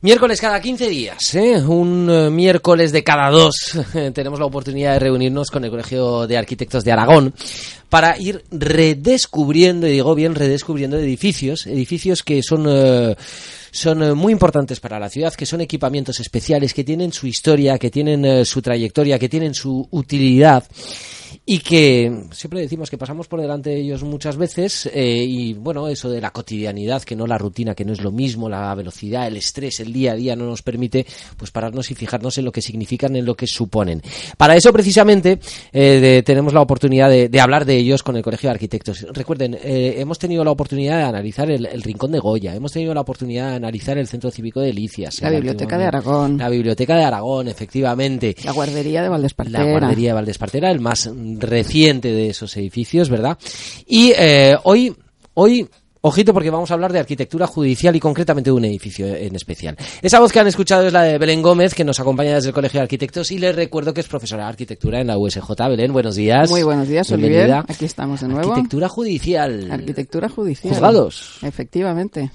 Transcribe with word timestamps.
Miércoles 0.00 0.40
cada 0.40 0.60
15 0.60 0.88
días, 0.88 1.34
¿eh? 1.34 1.60
un 1.60 2.08
eh, 2.08 2.30
miércoles 2.30 2.92
de 2.92 3.02
cada 3.02 3.30
dos, 3.30 3.76
tenemos 4.14 4.38
la 4.38 4.46
oportunidad 4.46 4.92
de 4.92 5.00
reunirnos 5.00 5.50
con 5.50 5.64
el 5.64 5.70
Colegio 5.70 6.28
de 6.28 6.38
Arquitectos 6.38 6.84
de 6.84 6.92
Aragón 6.92 7.34
para 7.88 8.16
ir 8.16 8.44
redescubriendo, 8.52 9.88
y 9.88 9.90
digo 9.90 10.14
bien, 10.14 10.36
redescubriendo 10.36 10.98
edificios, 10.98 11.66
edificios 11.66 12.22
que 12.22 12.42
son... 12.44 12.66
Eh, 12.68 13.16
son 13.70 14.02
eh, 14.02 14.14
muy 14.14 14.32
importantes 14.32 14.80
para 14.80 14.98
la 14.98 15.10
ciudad, 15.10 15.34
que 15.34 15.44
son 15.44 15.60
equipamientos 15.60 16.18
especiales, 16.20 16.72
que 16.72 16.84
tienen 16.84 17.12
su 17.12 17.26
historia, 17.26 17.78
que 17.78 17.90
tienen 17.90 18.46
su 18.46 18.62
trayectoria, 18.62 19.18
que 19.18 19.28
tienen 19.28 19.52
su 19.52 19.86
utilidad 19.90 20.64
y 21.50 21.60
que 21.60 22.24
siempre 22.30 22.60
decimos 22.60 22.90
que 22.90 22.98
pasamos 22.98 23.26
por 23.26 23.40
delante 23.40 23.70
de 23.70 23.80
ellos 23.80 24.02
muchas 24.02 24.36
veces 24.36 24.84
eh, 24.92 25.24
y 25.26 25.54
bueno, 25.54 25.88
eso 25.88 26.10
de 26.10 26.20
la 26.20 26.30
cotidianidad, 26.30 27.02
que 27.04 27.16
no 27.16 27.26
la 27.26 27.38
rutina, 27.38 27.74
que 27.74 27.86
no 27.86 27.94
es 27.94 28.02
lo 28.02 28.12
mismo, 28.12 28.50
la 28.50 28.74
velocidad, 28.74 29.26
el 29.26 29.38
estrés, 29.38 29.80
el 29.80 29.90
día 29.90 30.12
a 30.12 30.14
día 30.14 30.36
no 30.36 30.44
nos 30.44 30.60
permite 30.60 31.06
pues 31.38 31.50
pararnos 31.50 31.90
y 31.90 31.94
fijarnos 31.94 32.36
en 32.36 32.44
lo 32.44 32.52
que 32.52 32.60
significan, 32.60 33.16
en 33.16 33.24
lo 33.24 33.34
que 33.34 33.46
suponen. 33.46 34.02
Para 34.36 34.56
eso 34.56 34.74
precisamente 34.74 35.40
eh, 35.72 36.22
tenemos 36.22 36.52
la 36.52 36.60
oportunidad 36.60 37.08
de, 37.08 37.40
hablar 37.40 37.64
de 37.64 37.78
ellos 37.78 38.02
con 38.02 38.18
el 38.18 38.22
Colegio 38.22 38.50
de 38.50 38.52
Arquitectos. 38.52 39.06
Recuerden, 39.14 39.54
eh, 39.54 39.94
hemos 39.96 40.18
tenido 40.18 40.44
la 40.44 40.50
oportunidad 40.50 40.98
de 40.98 41.04
analizar 41.04 41.50
el, 41.50 41.82
Rincón 41.82 42.12
de 42.12 42.18
Goya, 42.18 42.54
hemos 42.54 42.72
tenido 42.72 42.92
la 42.92 43.00
oportunidad 43.00 43.52
de 43.52 43.56
analizar 43.56 43.96
el 43.96 44.06
Centro 44.06 44.30
Cívico 44.30 44.60
de 44.60 44.66
Delicias. 44.66 45.22
La 45.22 45.30
Biblioteca 45.30 45.78
de 45.78 45.86
Aragón. 45.86 46.36
La 46.36 46.50
Biblioteca 46.50 46.94
de 46.94 47.04
Aragón, 47.04 47.48
efectivamente. 47.48 48.36
La 48.44 48.52
Guardería 48.52 49.02
de 49.02 49.08
Valdespartera. 49.08 49.64
La 49.64 49.70
Guardería 49.70 50.10
de 50.10 50.14
Valdespartera, 50.14 50.70
el 50.70 50.80
más 50.80 51.08
reciente 51.40 52.12
de 52.12 52.30
esos 52.30 52.56
edificios, 52.56 53.08
¿verdad? 53.08 53.38
Y 53.86 54.12
eh, 54.16 54.56
hoy, 54.64 54.94
hoy 55.34 55.68
Ojito 56.08 56.32
porque 56.32 56.48
vamos 56.48 56.70
a 56.70 56.74
hablar 56.74 56.90
de 56.90 57.00
arquitectura 57.00 57.46
judicial 57.46 57.94
y 57.94 58.00
concretamente 58.00 58.48
de 58.48 58.56
un 58.56 58.64
edificio 58.64 59.06
en 59.06 59.36
especial. 59.36 59.76
Esa 60.00 60.18
voz 60.20 60.32
que 60.32 60.40
han 60.40 60.46
escuchado 60.46 60.86
es 60.86 60.92
la 60.92 61.02
de 61.02 61.18
Belén 61.18 61.42
Gómez, 61.42 61.74
que 61.74 61.84
nos 61.84 62.00
acompaña 62.00 62.34
desde 62.34 62.48
el 62.48 62.54
Colegio 62.54 62.80
de 62.80 62.84
Arquitectos 62.84 63.30
y 63.30 63.38
les 63.38 63.54
recuerdo 63.54 63.92
que 63.92 64.00
es 64.00 64.08
profesora 64.08 64.44
de 64.44 64.48
arquitectura 64.48 65.02
en 65.02 65.08
la 65.08 65.18
USJ. 65.18 65.50
Belén, 65.68 65.92
buenos 65.92 66.16
días. 66.16 66.48
Muy 66.48 66.62
buenos 66.62 66.88
días, 66.88 67.10
Olivier. 67.10 67.52
Aquí 67.52 67.84
estamos 67.84 68.22
de 68.22 68.28
nuevo. 68.28 68.48
Arquitectura 68.52 68.88
judicial. 68.88 69.70
Arquitectura 69.70 70.30
judicial. 70.30 70.72
Juzgados. 70.72 71.40
Efectivamente. 71.42 72.30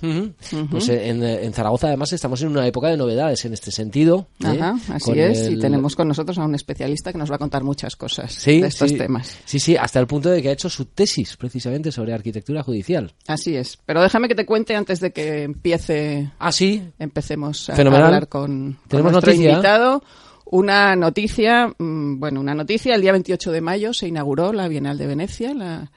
Pues 0.70 0.90
en, 0.90 1.52
Zaragoza 1.52 1.88
además 1.88 2.14
estamos 2.14 2.44
en 2.44 2.50
una 2.50 2.68
época 2.68 2.90
de 2.90 2.98
novedades 2.98 3.44
en 3.46 3.54
este 3.54 3.72
sentido. 3.72 4.28
¿eh? 4.44 4.50
Ajá, 4.50 4.76
así 4.90 5.14
es. 5.14 5.50
Y 5.50 5.58
tenemos 5.58 5.96
con 5.96 6.08
nosotros 6.08 6.38
a 6.38 6.46
un 6.46 6.54
especialista 6.54 7.12
que 7.12 7.18
nos 7.18 7.32
va 7.32 7.38
a 7.38 7.40
contar 7.40 7.64
muchas 7.64 7.96
cosas 7.96 8.46
de 8.46 8.60
estos 8.60 8.96
temas. 8.96 9.36
Sí, 9.46 9.60
sí, 9.60 9.76
hasta 9.76 10.00
el 10.00 10.06
punto 10.06 10.30
de 10.30 10.44
que 10.44 10.50
ha 10.50 10.52
hecho 10.52 10.70
su 10.70 10.86
tesis 10.86 11.36
precisamente 11.38 11.92
sobre 11.92 12.14
arquitectura 12.14 12.62
judicial. 12.62 13.12
Así 13.28 13.56
es. 13.56 13.63
Pero 13.86 14.02
déjame 14.02 14.28
que 14.28 14.36
te 14.36 14.46
cuente 14.46 14.76
antes 14.76 15.00
de 15.00 15.12
que 15.12 15.44
empiece. 15.44 16.32
Ah, 16.40 16.52
sí. 16.52 16.84
Empecemos 17.00 17.70
a 17.70 17.76
hablar 17.76 18.28
con, 18.28 18.78
¿Tenemos 18.88 19.12
nuestro 19.12 19.32
noticia? 19.32 19.52
invitado. 19.52 20.04
Una 20.46 20.96
noticia, 20.96 21.74
mm, 21.78 22.20
bueno, 22.20 22.40
una 22.40 22.54
noticia. 22.54 22.96
El 22.96 23.02
día 23.02 23.12
28 23.12 23.52
de 23.52 23.62
mayo 23.62 23.94
se 23.94 24.08
inauguró 24.08 24.54
la 24.54 24.68
Bienal 24.68 24.98
de 24.98 25.08
Venecia, 25.08 25.54
la, 25.54 25.92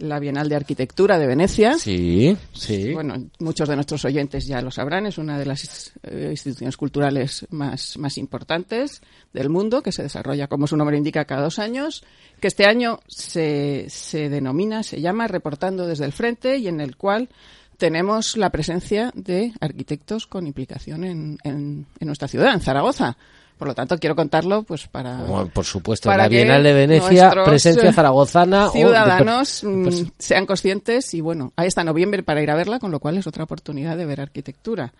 la 0.00 0.18
Bienal 0.18 0.48
de 0.48 0.56
Arquitectura 0.56 1.18
de 1.18 1.26
Venecia. 1.26 1.78
Sí, 1.78 2.36
sí. 2.52 2.92
Bueno, 2.92 3.14
muchos 3.38 3.68
de 3.68 3.76
nuestros 3.76 4.04
oyentes 4.04 4.46
ya 4.46 4.60
lo 4.60 4.70
sabrán, 4.70 5.06
es 5.06 5.18
una 5.18 5.38
de 5.38 5.46
las 5.46 5.92
eh, 6.02 6.28
instituciones 6.30 6.76
culturales 6.76 7.46
más, 7.50 7.96
más 7.98 8.18
importantes 8.18 9.02
del 9.32 9.50
mundo, 9.50 9.82
que 9.82 9.92
se 9.92 10.02
desarrolla, 10.02 10.48
como 10.48 10.66
su 10.66 10.76
nombre 10.76 10.96
indica, 10.96 11.24
cada 11.24 11.42
dos 11.42 11.58
años, 11.58 12.02
que 12.40 12.48
este 12.48 12.64
año 12.64 13.00
se, 13.06 13.86
se 13.88 14.28
denomina, 14.28 14.82
se 14.82 15.00
llama 15.00 15.28
Reportando 15.28 15.86
desde 15.86 16.06
el 16.06 16.12
Frente 16.12 16.56
y 16.58 16.68
en 16.68 16.80
el 16.80 16.96
cual 16.96 17.28
tenemos 17.76 18.36
la 18.36 18.50
presencia 18.50 19.10
de 19.14 19.52
arquitectos 19.60 20.26
con 20.26 20.46
implicación 20.46 21.04
en, 21.04 21.38
en, 21.44 21.86
en 21.98 22.06
nuestra 22.06 22.28
ciudad, 22.28 22.52
en 22.52 22.60
Zaragoza. 22.60 23.16
Por 23.60 23.68
lo 23.68 23.74
tanto, 23.74 23.98
quiero 23.98 24.16
contarlo 24.16 24.62
pues 24.62 24.88
para... 24.88 25.18
por 25.52 25.66
supuesto, 25.66 26.08
para 26.08 26.22
la 26.22 26.28
Bienal 26.30 26.62
de 26.62 26.72
Venecia, 26.72 27.30
presencia 27.44 27.92
zaragozana... 27.92 28.70
Ciudadanos 28.70 29.62
mm, 29.62 29.88
sean 30.18 30.46
conscientes 30.46 31.12
y 31.12 31.20
bueno, 31.20 31.52
ahí 31.56 31.68
está 31.68 31.84
noviembre 31.84 32.22
para 32.22 32.40
ir 32.40 32.50
a 32.50 32.54
verla, 32.54 32.78
con 32.78 32.90
lo 32.90 33.00
cual 33.00 33.18
es 33.18 33.26
otra 33.26 33.44
oportunidad 33.44 33.98
de 33.98 34.06
ver 34.06 34.22
arquitectura. 34.22 34.94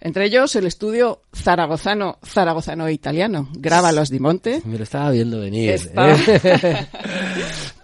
Entre 0.00 0.24
ellos, 0.24 0.56
el 0.56 0.64
estudio 0.64 1.20
zaragozano, 1.36 2.18
zaragozano 2.24 2.86
e 2.86 2.94
italiano, 2.94 3.50
Grábalos 3.52 4.08
di 4.08 4.20
Monte. 4.20 4.62
Me 4.64 4.78
lo 4.78 4.84
estaba 4.84 5.10
viendo 5.10 5.40
venir. 5.40 5.78
¿eh? 5.94 6.86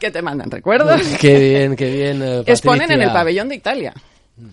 ¿Qué 0.00 0.10
te 0.10 0.22
mandan 0.22 0.50
recuerdos? 0.50 1.02
qué 1.20 1.38
bien, 1.38 1.76
qué 1.76 1.90
bien. 1.90 2.22
Eh, 2.22 2.44
Exponen 2.46 2.90
en 2.92 3.02
el 3.02 3.12
pabellón 3.12 3.50
de 3.50 3.56
Italia. 3.56 3.92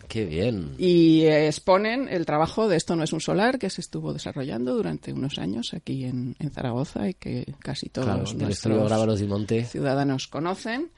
Qué 0.08 0.26
bien. 0.26 0.74
Y 0.78 1.26
exponen 1.26 2.08
el 2.10 2.26
trabajo 2.26 2.68
de 2.68 2.78
Esto 2.78 2.96
no 2.96 3.04
es 3.04 3.14
un 3.14 3.22
solar 3.22 3.60
que 3.60 3.70
se 3.70 3.82
estuvo 3.82 4.14
desarrollando 4.14 4.76
durante 4.76 5.14
unos 5.14 5.38
años 5.38 5.74
aquí 5.74 6.06
en, 6.06 6.36
Zaragoza 6.52 7.10
y 7.10 7.14
que 7.14 7.54
casi 7.60 7.90
todos 7.90 8.36
los 8.36 8.68
ciudadanos 9.70 10.28
conocen 10.28 10.92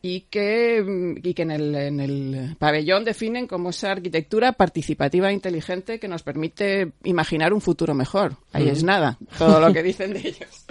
y 0.00 0.22
que, 0.22 1.16
y 1.22 1.34
que 1.34 1.42
en, 1.42 1.50
el, 1.50 1.74
en 1.74 2.00
el 2.00 2.56
pabellón 2.58 3.04
definen 3.04 3.46
como 3.46 3.70
esa 3.70 3.90
arquitectura 3.90 4.52
participativa 4.52 5.30
e 5.30 5.34
inteligente 5.34 5.98
que 5.98 6.08
nos 6.08 6.22
permite 6.22 6.92
imaginar 7.04 7.52
un 7.52 7.60
futuro 7.60 7.94
mejor. 7.94 8.36
Ahí 8.52 8.68
es 8.68 8.84
nada, 8.84 9.18
todo 9.38 9.60
lo 9.60 9.72
que 9.72 9.82
dicen 9.82 10.12
de 10.12 10.20
ellos. 10.20 10.66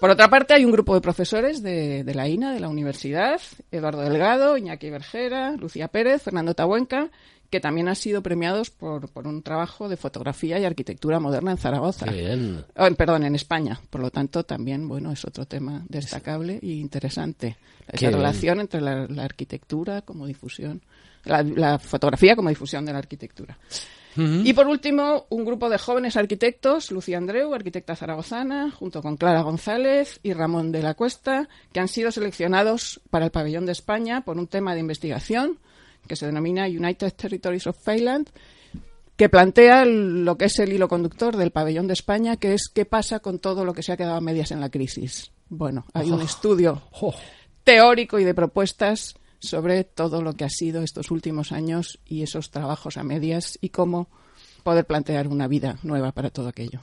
Por 0.00 0.10
otra 0.10 0.28
parte, 0.28 0.54
hay 0.54 0.64
un 0.64 0.72
grupo 0.72 0.94
de 0.94 1.00
profesores 1.00 1.62
de, 1.62 2.04
de 2.04 2.14
la 2.14 2.28
INA, 2.28 2.52
de 2.52 2.60
la 2.60 2.68
universidad, 2.68 3.40
Eduardo 3.70 4.02
Delgado, 4.02 4.56
Iñaki 4.56 4.90
Bergera, 4.90 5.52
Lucía 5.52 5.88
Pérez, 5.88 6.22
Fernando 6.22 6.54
Tabuenca, 6.54 7.10
que 7.50 7.60
también 7.60 7.88
han 7.88 7.96
sido 7.96 8.22
premiados 8.22 8.70
por, 8.70 9.08
por 9.08 9.26
un 9.26 9.42
trabajo 9.42 9.88
de 9.88 9.96
fotografía 9.96 10.58
y 10.58 10.64
arquitectura 10.64 11.20
moderna 11.20 11.52
en 11.52 11.58
Zaragoza. 11.58 12.06
Bien. 12.06 12.64
Oh, 12.76 12.90
perdón, 12.94 13.24
en 13.24 13.34
España. 13.34 13.80
Por 13.90 14.00
lo 14.00 14.10
tanto, 14.10 14.44
también, 14.44 14.88
bueno, 14.88 15.12
es 15.12 15.24
otro 15.24 15.46
tema 15.46 15.84
destacable 15.88 16.58
y 16.62 16.80
interesante. 16.80 17.56
Esa 17.88 18.10
relación 18.10 18.60
entre 18.60 18.80
la, 18.80 19.06
arquitectura 19.22 20.02
como 20.02 20.26
difusión, 20.26 20.82
la, 21.24 21.78
fotografía 21.78 22.34
como 22.34 22.48
difusión 22.48 22.84
de 22.84 22.92
la 22.92 22.98
arquitectura. 22.98 23.58
Y 24.18 24.54
por 24.54 24.66
último, 24.66 25.26
un 25.28 25.44
grupo 25.44 25.68
de 25.68 25.76
jóvenes 25.76 26.16
arquitectos, 26.16 26.90
Lucía 26.90 27.18
Andreu, 27.18 27.52
arquitecta 27.52 27.94
zaragozana, 27.94 28.70
junto 28.70 29.02
con 29.02 29.18
Clara 29.18 29.42
González 29.42 30.20
y 30.22 30.32
Ramón 30.32 30.72
de 30.72 30.82
la 30.82 30.94
Cuesta, 30.94 31.50
que 31.70 31.80
han 31.80 31.88
sido 31.88 32.10
seleccionados 32.10 32.98
para 33.10 33.26
el 33.26 33.30
pabellón 33.30 33.66
de 33.66 33.72
España 33.72 34.22
por 34.22 34.38
un 34.38 34.46
tema 34.46 34.72
de 34.72 34.80
investigación 34.80 35.58
que 36.06 36.16
se 36.16 36.26
denomina 36.26 36.66
United 36.66 37.12
Territories 37.14 37.66
of 37.66 37.76
Finland, 37.82 38.30
que 39.16 39.28
plantea 39.28 39.84
lo 39.84 40.36
que 40.36 40.46
es 40.46 40.58
el 40.58 40.72
hilo 40.72 40.88
conductor 40.88 41.36
del 41.36 41.50
pabellón 41.50 41.86
de 41.86 41.94
España, 41.94 42.36
que 42.36 42.54
es 42.54 42.68
qué 42.72 42.84
pasa 42.84 43.20
con 43.20 43.38
todo 43.38 43.64
lo 43.64 43.72
que 43.72 43.82
se 43.82 43.92
ha 43.92 43.96
quedado 43.96 44.16
a 44.16 44.20
medias 44.20 44.50
en 44.50 44.60
la 44.60 44.70
crisis. 44.70 45.32
Bueno, 45.48 45.86
hay 45.94 46.10
un 46.10 46.20
oh. 46.20 46.24
estudio 46.24 46.82
oh. 47.00 47.14
teórico 47.64 48.18
y 48.18 48.24
de 48.24 48.34
propuestas 48.34 49.14
sobre 49.38 49.84
todo 49.84 50.22
lo 50.22 50.34
que 50.34 50.44
ha 50.44 50.50
sido 50.50 50.82
estos 50.82 51.10
últimos 51.10 51.52
años 51.52 51.98
y 52.06 52.22
esos 52.22 52.50
trabajos 52.50 52.96
a 52.96 53.04
medias 53.04 53.58
y 53.60 53.68
cómo 53.68 54.08
poder 54.66 54.84
plantear 54.84 55.28
una 55.28 55.46
vida 55.46 55.78
nueva 55.84 56.10
para 56.10 56.28
todo 56.28 56.48
aquello. 56.48 56.80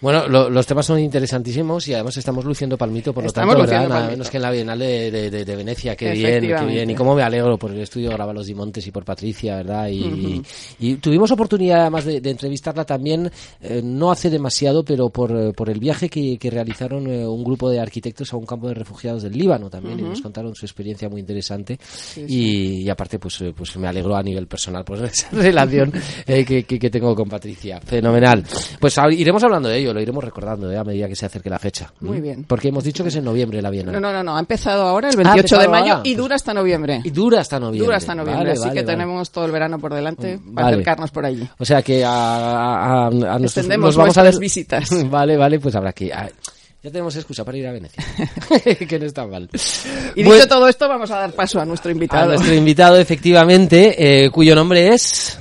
Bueno, 0.00 0.26
los 0.26 0.66
temas 0.66 0.84
son 0.84 0.98
interesantísimos 0.98 1.86
y 1.86 1.94
además 1.94 2.16
estamos 2.16 2.44
luciendo 2.44 2.76
palmito, 2.76 3.14
por 3.14 3.22
lo 3.22 3.30
tanto, 3.30 3.56
¿verdad? 3.56 4.10
menos 4.10 4.28
que 4.28 4.38
en 4.38 4.42
la 4.42 4.50
Bienal 4.50 4.76
de, 4.76 5.54
Venecia, 5.56 5.94
qué 5.94 6.10
bien, 6.10 6.40
qué 6.40 6.64
bien. 6.64 6.90
Y 6.90 6.96
cómo 6.96 7.14
me 7.14 7.22
alegro 7.22 7.56
por 7.56 7.70
el 7.70 7.78
estudio 7.78 8.10
de 8.10 8.34
Los 8.34 8.46
Dimontes 8.46 8.84
y 8.88 8.90
por 8.90 9.04
Patricia, 9.04 9.58
¿verdad? 9.58 9.88
Y, 9.88 10.96
tuvimos 10.96 11.30
oportunidad 11.30 11.82
además 11.82 12.04
de, 12.04 12.16
entrevistarla 12.28 12.84
también, 12.84 13.30
eh, 13.60 13.80
no 13.84 14.10
hace 14.10 14.28
demasiado, 14.28 14.84
pero 14.84 15.10
por, 15.10 15.30
eh, 15.30 15.52
por 15.52 15.70
el 15.70 15.78
viaje 15.78 16.08
que, 16.08 16.50
realizaron 16.50 17.06
eh, 17.06 17.24
un 17.24 17.44
grupo 17.44 17.70
de 17.70 17.78
arquitectos 17.78 18.32
a 18.32 18.36
un 18.36 18.46
campo 18.46 18.66
de 18.66 18.74
refugiados 18.74 19.22
del 19.22 19.38
Líbano 19.38 19.70
también, 19.70 20.00
y 20.00 20.02
nos 20.02 20.20
contaron 20.20 20.56
su 20.56 20.66
experiencia 20.66 21.08
muy 21.08 21.20
interesante. 21.20 21.78
Y, 22.26 22.88
aparte, 22.88 23.20
pues, 23.20 23.44
pues 23.56 23.76
me 23.76 23.86
alegro 23.86 24.16
a 24.16 24.22
nivel 24.24 24.48
personal 24.48 24.84
por 24.84 25.04
esa 25.04 25.30
relación 25.30 25.92
que, 26.26 26.64
que 26.64 26.90
tengo 26.90 27.11
con 27.14 27.28
Patricia. 27.28 27.80
Fenomenal. 27.80 28.44
Pues 28.78 28.96
iremos 29.12 29.42
hablando 29.42 29.68
de 29.68 29.78
ello, 29.78 29.92
lo 29.92 30.00
iremos 30.00 30.22
recordando 30.22 30.70
¿eh? 30.70 30.76
a 30.76 30.84
medida 30.84 31.08
que 31.08 31.16
se 31.16 31.26
acerque 31.26 31.50
la 31.50 31.58
fecha. 31.58 31.92
Muy 32.00 32.20
bien. 32.20 32.44
Porque 32.44 32.68
hemos 32.68 32.84
dicho 32.84 33.02
que 33.02 33.08
es 33.08 33.16
en 33.16 33.24
noviembre 33.24 33.60
la 33.62 33.70
Bienal. 33.70 34.00
No, 34.00 34.12
no, 34.12 34.22
no, 34.22 34.36
ha 34.36 34.40
empezado 34.40 34.82
ahora 34.82 35.08
el 35.08 35.16
28 35.16 35.58
de 35.58 35.68
mayo 35.68 36.00
y 36.04 36.14
dura 36.14 36.36
hasta 36.36 36.54
noviembre. 36.54 37.00
Y 37.04 37.10
dura 37.10 37.40
hasta 37.40 37.58
noviembre. 37.58 37.86
Dura 37.86 37.96
hasta 37.96 38.14
noviembre, 38.14 38.52
así 38.52 38.70
que 38.70 38.82
tenemos 38.82 39.30
todo 39.30 39.44
el 39.44 39.52
verano 39.52 39.78
por 39.78 39.94
delante 39.94 40.38
mm, 40.38 40.54
para 40.54 40.68
acercarnos 40.68 41.10
por 41.10 41.24
allí. 41.24 41.48
O 41.58 41.64
sea 41.64 41.82
que 41.82 42.04
a, 42.04 43.06
a, 43.06 43.10
nos 43.10 43.96
vamos 43.96 44.18
a 44.18 44.22
ver 44.22 44.38
visitas. 44.38 44.88
vale, 45.10 45.36
vale, 45.36 45.58
pues 45.58 45.74
habrá 45.74 45.92
que 45.92 46.12
ya 46.82 46.90
tenemos 46.90 47.14
excusa 47.14 47.44
para 47.44 47.56
ir 47.56 47.66
a 47.68 47.72
Venecia, 47.72 48.02
que 48.88 48.98
no 48.98 49.06
está 49.06 49.24
mal. 49.24 49.48
Y 50.16 50.24
dicho 50.24 50.48
todo 50.48 50.66
esto, 50.66 50.88
vamos 50.88 51.12
a 51.12 51.18
dar 51.18 51.32
paso 51.32 51.60
a 51.60 51.64
nuestro 51.64 51.92
invitado. 51.92 52.24
A 52.24 52.34
nuestro 52.34 52.54
invitado, 52.54 52.96
efectivamente, 52.98 54.24
eh, 54.24 54.30
cuyo 54.30 54.56
nombre 54.56 54.88
es 54.88 55.38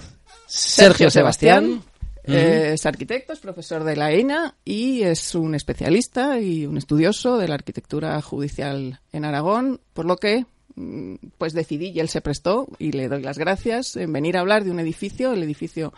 Sergio, 0.52 1.10
Sebastián. 1.10 1.82
Es 2.24 2.86
arquitecto, 2.86 3.34
es 3.34 3.40
profesor 3.40 3.84
de 3.84 3.96
la 3.96 4.12
ENA 4.12 4.56
y 4.64 5.02
es 5.02 5.34
un 5.34 5.56
especialista 5.56 6.40
y 6.40 6.66
un 6.66 6.78
estudioso 6.78 7.38
de 7.38 7.48
la 7.48 7.56
arquitectura 7.56 8.22
judicial 8.22 9.00
en 9.12 9.26
Aragón, 9.26 9.82
por 9.94 10.06
lo 10.06 10.18
que 10.18 10.46
mm, 10.76 11.16
pues 11.38 11.54
decidí 11.54 11.88
y 11.90 12.00
él 12.00 12.10
se 12.10 12.22
prestó 12.22 12.68
y 12.78 12.92
le 12.92 13.08
doy 13.08 13.24
las 13.24 13.40
gracias 13.40 13.96
en 13.96 14.14
venir 14.14 14.38
a 14.38 14.42
hablar 14.42 14.64
de 14.64 14.72
un 14.72 14.80
edificio, 14.80 15.34
el 15.34 15.42
edificio 15.42 15.94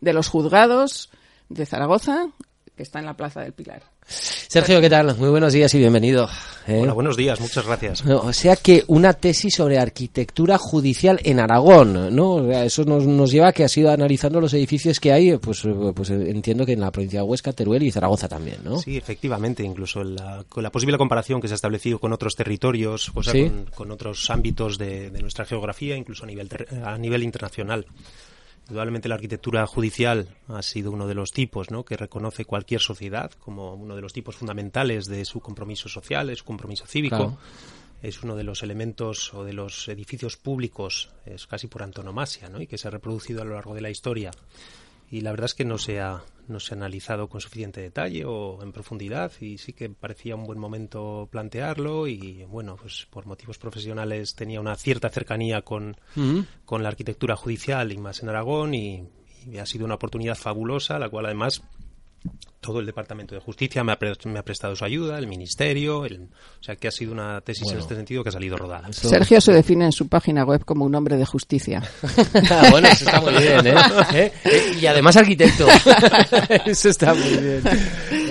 de 0.00 0.14
los 0.14 0.28
juzgados 0.28 1.10
de 1.50 1.66
Zaragoza, 1.66 2.28
que 2.76 2.82
está 2.82 2.98
en 2.98 3.06
la 3.06 3.14
Plaza 3.14 3.40
del 3.40 3.54
Pilar. 3.54 3.82
Sergio, 4.06 4.80
¿qué 4.82 4.90
tal? 4.90 5.16
Muy 5.16 5.30
buenos 5.30 5.52
días 5.54 5.72
y 5.74 5.78
bienvenido. 5.78 6.28
¿eh? 6.66 6.80
Hola, 6.82 6.92
buenos 6.92 7.16
días, 7.16 7.40
muchas 7.40 7.64
gracias. 7.66 8.04
O 8.04 8.32
sea 8.34 8.54
que 8.56 8.84
una 8.88 9.14
tesis 9.14 9.54
sobre 9.54 9.78
arquitectura 9.78 10.58
judicial 10.58 11.18
en 11.24 11.40
Aragón, 11.40 12.14
¿no? 12.14 12.52
Eso 12.52 12.84
nos, 12.84 13.32
lleva 13.32 13.48
a 13.48 13.52
que 13.52 13.64
has 13.64 13.76
ido 13.78 13.90
analizando 13.90 14.40
los 14.42 14.52
edificios 14.52 15.00
que 15.00 15.10
hay, 15.10 15.38
pues, 15.38 15.66
pues 15.94 16.10
entiendo 16.10 16.66
que 16.66 16.74
en 16.74 16.80
la 16.80 16.90
provincia 16.90 17.20
de 17.20 17.26
Huesca, 17.26 17.54
Teruel 17.54 17.82
y 17.82 17.90
Zaragoza 17.90 18.28
también, 18.28 18.58
¿no? 18.62 18.78
Sí, 18.78 18.98
efectivamente, 18.98 19.62
incluso 19.62 20.04
la, 20.04 20.44
con 20.46 20.62
la 20.62 20.70
posible 20.70 20.98
comparación 20.98 21.40
que 21.40 21.48
se 21.48 21.54
ha 21.54 21.56
establecido 21.56 21.98
con 21.98 22.12
otros 22.12 22.36
territorios, 22.36 23.10
o 23.14 23.22
sea, 23.22 23.50
con, 23.74 23.90
otros 23.90 24.28
ámbitos 24.28 24.76
de, 24.76 25.10
de, 25.10 25.22
nuestra 25.22 25.46
geografía, 25.46 25.96
incluso 25.96 26.24
a 26.24 26.26
nivel, 26.26 26.50
a 26.84 26.98
nivel 26.98 27.22
internacional. 27.22 27.86
Indudablemente 28.68 29.08
la 29.08 29.14
arquitectura 29.14 29.64
judicial 29.66 30.28
ha 30.48 30.60
sido 30.60 30.90
uno 30.90 31.06
de 31.06 31.14
los 31.14 31.30
tipos 31.30 31.70
¿no? 31.70 31.84
que 31.84 31.96
reconoce 31.96 32.44
cualquier 32.44 32.80
sociedad 32.80 33.30
como 33.38 33.74
uno 33.74 33.94
de 33.94 34.02
los 34.02 34.12
tipos 34.12 34.34
fundamentales 34.34 35.06
de 35.06 35.24
su 35.24 35.40
compromiso 35.40 35.88
social, 35.88 36.26
de 36.26 36.36
su 36.36 36.44
compromiso 36.44 36.84
cívico. 36.86 37.38
Es 38.02 38.22
uno 38.22 38.34
de 38.34 38.42
los 38.42 38.62
elementos 38.62 39.32
o 39.34 39.44
de 39.44 39.52
los 39.52 39.88
edificios 39.88 40.36
públicos, 40.36 41.10
es 41.24 41.46
casi 41.46 41.68
por 41.68 41.82
antonomasia, 41.82 42.48
¿no? 42.48 42.60
y 42.60 42.66
que 42.66 42.76
se 42.76 42.88
ha 42.88 42.90
reproducido 42.90 43.42
a 43.42 43.44
lo 43.44 43.54
largo 43.54 43.74
de 43.74 43.80
la 43.80 43.90
historia 43.90 44.32
y 45.10 45.20
la 45.20 45.30
verdad 45.30 45.46
es 45.46 45.54
que 45.54 45.64
no 45.64 45.78
se 45.78 46.00
ha 46.00 46.22
no 46.48 46.60
se 46.60 46.74
ha 46.74 46.76
analizado 46.76 47.28
con 47.28 47.40
suficiente 47.40 47.80
detalle 47.80 48.24
o 48.24 48.62
en 48.62 48.72
profundidad 48.72 49.32
y 49.40 49.58
sí 49.58 49.72
que 49.72 49.90
parecía 49.90 50.36
un 50.36 50.44
buen 50.44 50.58
momento 50.58 51.28
plantearlo 51.30 52.06
y 52.06 52.44
bueno 52.44 52.76
pues 52.76 53.06
por 53.10 53.26
motivos 53.26 53.58
profesionales 53.58 54.34
tenía 54.34 54.60
una 54.60 54.76
cierta 54.76 55.08
cercanía 55.08 55.62
con, 55.62 55.96
con 56.64 56.82
la 56.82 56.88
arquitectura 56.88 57.34
judicial 57.34 57.90
y 57.90 57.98
más 57.98 58.22
en 58.22 58.28
Aragón 58.28 58.74
y, 58.74 59.08
y 59.46 59.58
ha 59.58 59.66
sido 59.66 59.84
una 59.84 59.96
oportunidad 59.96 60.36
fabulosa 60.36 60.98
la 60.98 61.08
cual 61.08 61.26
además 61.26 61.62
todo 62.60 62.80
el 62.80 62.86
Departamento 62.86 63.34
de 63.34 63.40
Justicia 63.40 63.84
me 63.84 63.92
ha, 63.92 63.96
prestado 64.42 64.74
su 64.74 64.84
ayuda, 64.84 65.18
el 65.18 65.28
Ministerio, 65.28 66.00
o 66.00 66.06
sea 66.60 66.74
que 66.74 66.88
ha 66.88 66.90
sido 66.90 67.12
una 67.12 67.40
tesis 67.40 67.70
en 67.70 67.78
este 67.78 67.94
sentido 67.94 68.24
que 68.24 68.30
ha 68.30 68.32
salido 68.32 68.56
rodada. 68.56 68.92
Sergio 68.92 69.40
se 69.40 69.52
define 69.52 69.84
en 69.84 69.92
su 69.92 70.08
página 70.08 70.44
web 70.44 70.64
como 70.64 70.84
un 70.84 70.94
hombre 70.94 71.16
de 71.16 71.24
justicia. 71.24 71.82
Ah, 72.48 72.68
bueno, 72.70 72.88
eso 72.88 73.04
está 73.04 73.20
muy 73.20 73.32
bien, 73.32 73.66
¿eh? 73.66 73.74
¿Eh? 74.44 74.76
Y 74.80 74.86
además 74.86 75.16
arquitecto. 75.16 75.66
eso 76.66 76.88
está 76.88 77.12
muy 77.12 77.36
bien. 77.36 77.62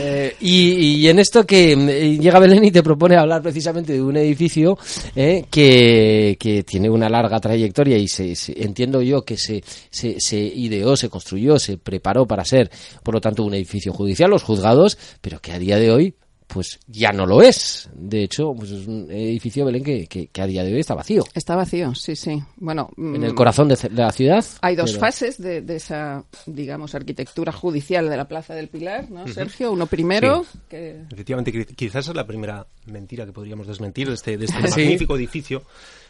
Eh, 0.08 0.36
y, 0.40 1.08
en 1.08 1.20
esto 1.20 1.46
que 1.46 1.76
mm, 1.76 2.22
llega 2.22 2.40
Belén 2.40 2.64
y 2.64 2.72
te 2.72 2.84
propone 2.84 3.16
hablar 3.16 3.42
precisamente 3.42 3.94
de 3.94 4.02
un 4.02 4.16
edificio 4.18 4.78
que, 5.16 6.38
que, 6.40 6.64
tiene 6.64 6.90
una 6.90 7.10
larga 7.10 7.40
trayectoria 7.40 7.98
y 7.98 8.08
se, 8.08 8.36
entiendo 8.58 9.02
yo 9.02 9.24
que 9.24 9.38
se, 9.38 9.64
se, 9.90 10.20
se 10.20 10.38
ideó, 10.38 10.96
se 10.96 11.10
construyó, 11.10 11.58
se 11.58 11.78
preparó 11.78 12.28
para 12.28 12.46
ser, 12.46 12.70
por 13.04 13.16
lo 13.16 13.22
tanto, 13.22 13.44
un 13.44 13.54
edificio 13.56 13.94
judicial 13.94 14.30
los 14.30 14.44
juzgados, 14.44 14.98
pero 15.22 15.40
que 15.40 15.52
a 15.52 15.60
día 15.60 15.78
de 15.78 15.92
hoy 15.92 16.16
pues 16.48 16.80
ya 16.88 17.12
no 17.12 17.26
lo 17.26 17.42
es. 17.42 17.90
De 17.94 18.24
hecho, 18.24 18.54
pues 18.54 18.72
es 18.72 18.88
un 18.88 19.10
edificio 19.12 19.66
Belén 19.66 19.84
que, 19.84 20.08
que, 20.08 20.42
a 20.42 20.48
día 20.48 20.64
de 20.64 20.74
hoy 20.74 20.80
está 20.80 20.94
vacío. 20.94 21.24
Está 21.34 21.56
vacío, 21.56 21.94
sí, 21.96 22.16
sí. 22.16 22.42
Bueno, 22.58 22.90
en 22.98 23.24
el 23.24 23.34
mm, 23.34 23.36
corazón 23.36 23.68
de, 23.68 23.78
la 23.92 24.12
ciudad. 24.12 24.46
Hay 24.62 24.76
dos 24.76 24.98
fases 24.98 25.38
de, 25.42 25.64
esa, 25.76 26.24
digamos, 26.46 26.96
arquitectura 26.96 27.52
judicial 27.52 28.10
de 28.10 28.18
la 28.18 28.28
Plaza 28.28 28.54
del 28.54 28.70
Pilar, 28.70 29.10
¿no, 29.10 29.28
Sergio? 29.28 29.72
Uno 29.72 29.88
primero. 29.88 30.46
Que... 30.70 31.02
Efectivamente, 31.12 31.66
quizás 31.76 32.08
es 32.08 32.16
la 32.16 32.28
primera 32.28 32.66
mentira 32.86 33.26
que 33.26 33.34
podríamos 33.34 33.68
desmentir 33.68 34.08
de 34.08 34.14
este, 34.14 34.38
de 34.38 34.46
este 34.46 34.60
magnífico 34.62 35.16
edificio 35.16 35.64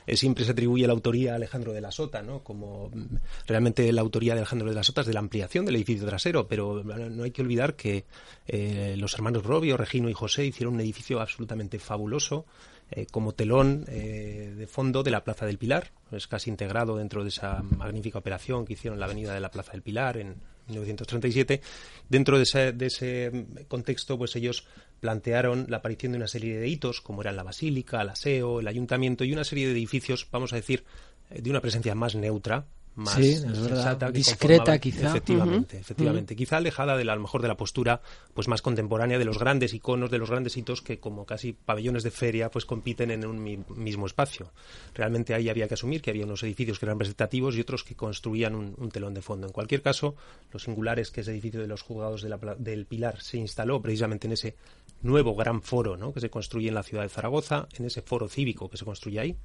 eh, 0.06 0.18
siempre 0.18 0.46
se 0.46 0.52
atribuye 0.52 0.88
la 0.88 0.94
autoría 0.94 1.34
a 1.34 1.36
Alejandro 1.36 1.74
de 1.74 1.82
la 1.82 1.92
Sota, 1.92 2.22
¿no? 2.22 2.44
Como 2.44 2.90
mm, 2.90 3.16
realmente 3.48 3.92
la 3.92 4.02
autoría 4.02 4.34
de 4.34 4.42
Alejandro 4.42 4.70
de 4.70 4.76
la 4.76 4.84
Sota 4.84 5.02
es 5.02 5.08
de 5.08 5.14
la 5.14 5.20
ampliación 5.20 5.66
del 5.66 5.76
edificio 5.76 6.06
trasero, 6.06 6.48
pero 6.48 6.84
no 6.84 7.24
hay 7.24 7.32
que 7.32 7.42
olvidar 7.42 7.76
que 7.76 8.06
eh, 8.48 8.96
los 8.98 9.14
hermanos 9.14 9.44
Robio, 9.44 9.78
Regino 9.78 10.10
y 10.10 10.14
José 10.14 10.46
hicieron 10.46 10.76
un 10.76 10.82
edificio 10.82 11.20
absolutamente 11.20 11.80
fabuloso 11.80 12.46
eh, 12.92 13.08
como 13.10 13.34
telón 13.34 13.86
de 13.86 14.68
fondo 14.70 15.02
de 15.02 15.12
la 15.12 15.24
Plaza 15.24 15.46
del 15.46 15.58
Pilar. 15.58 15.92
Es 16.12 16.28
casi 16.28 16.50
integrado 16.50 16.98
dentro 16.98 17.24
de 17.24 17.30
esa 17.30 17.64
magnífica 17.64 18.20
operación 18.20 18.66
que 18.66 18.74
hicieron 18.74 18.96
en 18.96 19.00
la 19.00 19.06
avenida 19.08 19.34
de 19.34 19.40
la 19.40 19.50
Plaza 19.50 19.72
del 19.72 19.82
Pilar 19.82 20.18
en 20.18 20.36
1937. 20.68 21.62
Dentro 22.10 22.38
de 22.38 22.44
ese, 22.44 22.72
de 22.74 22.86
ese 22.88 23.46
contexto, 23.68 24.18
pues 24.18 24.36
ellos 24.36 24.66
plantearon 25.00 25.66
la 25.70 25.78
aparición 25.78 26.14
de 26.14 26.18
una 26.18 26.28
serie 26.28 26.58
de 26.58 26.68
hitos, 26.68 27.02
como 27.02 27.22
eran 27.22 27.36
la 27.36 27.44
basílica, 27.44 28.02
el 28.02 28.10
aseo, 28.10 28.60
el 28.60 28.68
ayuntamiento 28.68 29.24
y 29.24 29.34
una 29.34 29.44
serie 29.44 29.68
de 29.68 29.74
edificios, 29.74 30.28
vamos 30.32 30.54
a 30.54 30.58
decir, 30.58 30.84
eh, 31.30 31.42
de 31.42 31.50
una 31.50 31.62
presencia 31.62 31.96
más 31.96 32.16
neutra, 32.16 32.66
más 32.96 33.18
discreta 34.14 34.80
quizá. 34.80 35.10
Efectivamente 35.10 35.78
efectivamente. 35.78 36.36
Quizá 36.36 36.58
alejada 36.58 36.96
de 36.96 37.04
la, 37.04 37.14
a 37.14 37.16
lo 37.16 37.24
mejor 37.24 37.42
de 37.42 37.48
la 37.48 37.58
postura 37.58 38.02
pues 38.34 38.48
más 38.48 38.62
contemporánea 38.62 39.20
de 39.20 39.26
los 39.26 39.38
grandes 39.38 39.74
iconos 39.74 40.10
de 40.10 40.18
los 40.18 40.30
grandes 40.30 40.56
hitos 40.56 40.82
que 40.82 41.00
como 41.00 41.26
casi 41.26 41.54
pabellones 41.54 42.04
de 42.04 42.12
feria 42.12 42.50
pues 42.50 42.66
compiten 42.66 43.12
en 43.12 43.26
un 43.26 43.66
mismo 43.76 44.06
espacio. 44.06 44.52
Realmente 44.94 45.34
ahí 45.34 45.50
había 45.50 45.68
que 45.68 45.74
asumir 45.74 46.02
que 46.02 46.12
había 46.12 46.26
unos 46.26 46.44
edificios 46.44 46.80
que 46.80 46.86
eran 46.86 46.96
representativos 46.96 47.56
y 47.58 47.62
otros 47.62 47.84
que 47.84 47.96
construían 47.96 48.56
un, 48.56 48.90
telón 48.92 49.14
de 49.14 49.22
fondo. 49.22 49.48
En 49.48 49.54
cualquier 49.54 49.82
caso 49.82 50.16
lo 50.54 50.60
singular 50.60 51.00
es 51.00 51.12
que 51.12 51.22
ese 51.22 51.32
edificio 51.32 51.60
de 51.60 51.68
los 51.68 51.82
juzgados 51.82 52.26
del 52.60 52.86
Pilar 52.86 53.22
se 53.22 53.38
instaló 53.38 53.82
precisamente 53.82 54.28
en 54.28 54.34
ese 54.34 54.56
nuevo 55.06 55.36
gran 55.36 55.62
foro 55.62 55.98
¿no? 55.98 56.14
que 56.14 56.20
se 56.20 56.30
construye 56.30 56.70
en 56.70 56.76
la 56.76 56.84
ciudad 56.84 57.04
de 57.04 57.10
Zaragoza 57.10 57.68
en 57.78 57.86
ese 57.86 58.02
foro 58.02 58.28
cívico 58.28 58.70
que 58.70 58.78
se 58.78 58.86
construye 58.86 59.20
ahí 59.20 59.38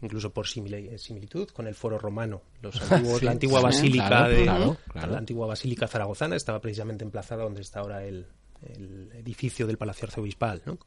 incluso 0.00 0.32
por 0.32 0.46
similitud 0.46 1.48
con 1.48 1.66
el 1.66 1.74
foro 1.74 1.98
romano. 1.98 2.42
Los 2.62 2.80
antiguos, 2.92 3.22
la 3.22 3.32
antigua 3.32 3.60
basílica 3.60 4.28
de 4.28 4.44
la 4.44 5.18
antigua 5.18 5.46
basílica 5.46 5.88
zaragozana 5.88 6.36
estaba 6.36 6.60
precisamente 6.60 7.04
emplazada 7.04 7.42
donde 7.42 7.62
está 7.62 7.80
ahora 7.80 8.04
el, 8.04 8.26
el 8.62 9.10
edificio 9.14 9.66
del 9.66 9.76
Palacio 9.76 10.06
Arzobispal, 10.06 10.62
¿no? 10.64 10.78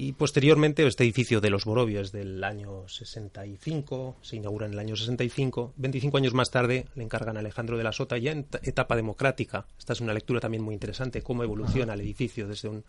Y 0.00 0.12
posteriormente 0.12 0.86
este 0.86 1.02
edificio 1.02 1.40
de 1.40 1.50
los 1.50 1.64
Borovios 1.64 2.12
del 2.12 2.44
año 2.44 2.86
65, 2.86 4.18
se 4.22 4.36
inaugura 4.36 4.66
en 4.66 4.74
el 4.74 4.78
año 4.78 4.94
65, 4.94 5.74
25 5.76 6.16
años 6.18 6.34
más 6.34 6.52
tarde 6.52 6.86
le 6.94 7.02
encargan 7.02 7.36
a 7.36 7.40
Alejandro 7.40 7.76
de 7.76 7.82
la 7.82 7.90
Sota 7.90 8.16
ya 8.16 8.30
en 8.30 8.46
etapa 8.62 8.94
democrática. 8.94 9.66
Esta 9.76 9.94
es 9.94 10.00
una 10.00 10.14
lectura 10.14 10.38
también 10.38 10.62
muy 10.62 10.74
interesante, 10.74 11.20
cómo 11.20 11.42
evoluciona 11.42 11.94
el 11.94 12.02
edificio 12.02 12.46
desde 12.46 12.68
un 12.68 12.84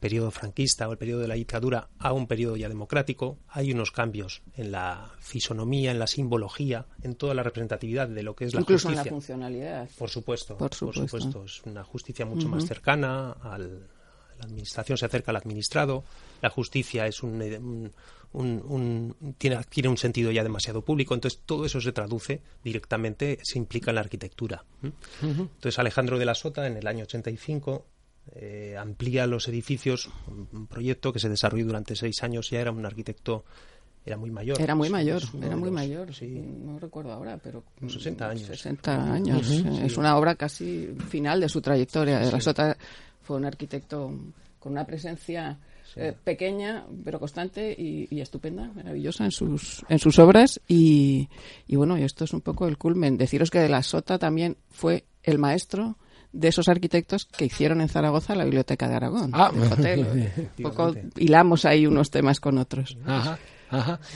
periodo 0.00 0.30
franquista 0.30 0.88
o 0.88 0.92
el 0.92 0.96
periodo 0.96 1.20
de 1.20 1.28
la 1.28 1.34
dictadura 1.34 1.90
a 1.98 2.14
un 2.14 2.26
periodo 2.26 2.56
ya 2.56 2.70
democrático. 2.70 3.36
Hay 3.48 3.70
unos 3.70 3.90
cambios 3.90 4.40
en 4.56 4.72
la 4.72 5.10
fisonomía, 5.18 5.90
en 5.90 5.98
la 5.98 6.06
simbología, 6.06 6.86
en 7.02 7.16
toda 7.16 7.34
la 7.34 7.42
representatividad 7.42 8.08
de 8.08 8.22
lo 8.22 8.34
que 8.34 8.46
es 8.46 8.54
la 8.54 8.60
Incluso 8.60 8.88
justicia. 8.88 9.02
en 9.02 9.04
la 9.04 9.10
funcionalidad. 9.10 9.88
Por 9.98 10.08
supuesto, 10.08 10.56
por 10.56 10.74
supuesto. 10.74 11.44
Es 11.44 11.62
una 11.66 11.84
justicia 11.84 12.24
mucho 12.24 12.48
más 12.48 12.64
cercana 12.64 13.32
al 13.32 13.97
la 14.38 14.46
administración 14.46 14.98
se 14.98 15.06
acerca 15.06 15.30
al 15.30 15.36
administrado, 15.36 16.04
la 16.40 16.50
justicia 16.50 17.06
es 17.06 17.22
un, 17.22 17.92
tiene, 19.38 19.58
tiene, 19.68 19.88
un 19.88 19.96
sentido 19.96 20.30
ya 20.30 20.42
demasiado 20.42 20.82
público, 20.82 21.14
entonces 21.14 21.40
todo 21.44 21.64
eso 21.64 21.80
se 21.80 21.92
traduce 21.92 22.40
directamente, 22.62 23.38
se 23.42 23.58
implica 23.58 23.90
en 23.90 23.96
la 23.96 24.02
arquitectura. 24.02 24.64
Entonces 25.22 25.78
Alejandro 25.78 26.18
de 26.18 26.24
la 26.24 26.34
Sota 26.34 26.66
en 26.66 26.76
el 26.76 26.86
año 26.86 27.04
85 27.04 27.84
eh, 28.34 28.76
amplía 28.78 29.26
los 29.26 29.48
edificios, 29.48 30.10
un, 30.26 30.66
proyecto 30.66 31.12
que 31.12 31.18
se 31.18 31.28
desarrolló 31.28 31.64
durante 31.66 31.96
seis 31.96 32.22
años, 32.22 32.50
ya 32.50 32.60
era 32.60 32.70
un 32.70 32.84
arquitecto 32.84 33.44
era 34.04 34.16
muy 34.16 34.30
mayor. 34.30 34.58
Era 34.58 34.74
muy 34.74 34.88
mayor, 34.88 35.22
era 35.42 35.54
muy 35.54 35.70
mayor, 35.70 36.14
sí. 36.14 36.26
no 36.28 36.78
recuerdo 36.78 37.12
ahora, 37.12 37.38
pero... 37.42 37.62
60 37.86 38.30
años. 38.30 38.46
60 38.46 39.12
años, 39.12 39.50
es 39.50 39.98
una 39.98 40.16
obra 40.16 40.34
casi 40.34 40.94
final 41.10 41.40
de 41.40 41.48
su 41.50 41.60
trayectoria. 41.60 42.18
De 42.18 42.32
la 42.32 42.40
Sota 42.40 42.74
fue 43.28 43.36
un 43.36 43.44
arquitecto 43.44 44.10
con 44.58 44.72
una 44.72 44.86
presencia 44.86 45.58
eh, 45.96 46.14
pequeña 46.24 46.86
pero 47.04 47.20
constante 47.20 47.74
y, 47.78 48.20
estupenda, 48.20 48.70
maravillosa 48.74 49.26
en 49.26 49.32
sus 49.32 49.84
en 49.90 49.98
sus 49.98 50.18
obras 50.18 50.60
y, 50.66 51.28
y 51.66 51.76
bueno, 51.76 51.96
esto 51.96 52.24
es 52.24 52.32
un 52.32 52.40
poco 52.40 52.66
el 52.66 52.78
culmen. 52.78 53.18
Deciros 53.18 53.50
que 53.50 53.58
de 53.58 53.68
la 53.68 53.82
Sota 53.82 54.18
también 54.18 54.56
fue 54.70 55.04
el 55.22 55.38
maestro 55.38 55.98
de 56.32 56.48
esos 56.48 56.68
arquitectos 56.68 57.26
que 57.26 57.44
hicieron 57.44 57.82
en 57.82 57.90
Zaragoza 57.90 58.34
la 58.34 58.44
Biblioteca 58.44 58.88
de 58.88 58.94
Aragón. 58.94 59.30
Ah, 59.34 59.52
un 59.52 60.62
poco 60.62 60.94
hilamos 61.16 61.66
ahí 61.66 61.86
unos 61.86 62.10
temas 62.10 62.40
con 62.40 62.56
otros. 62.56 62.96
Ajá. 63.04 63.38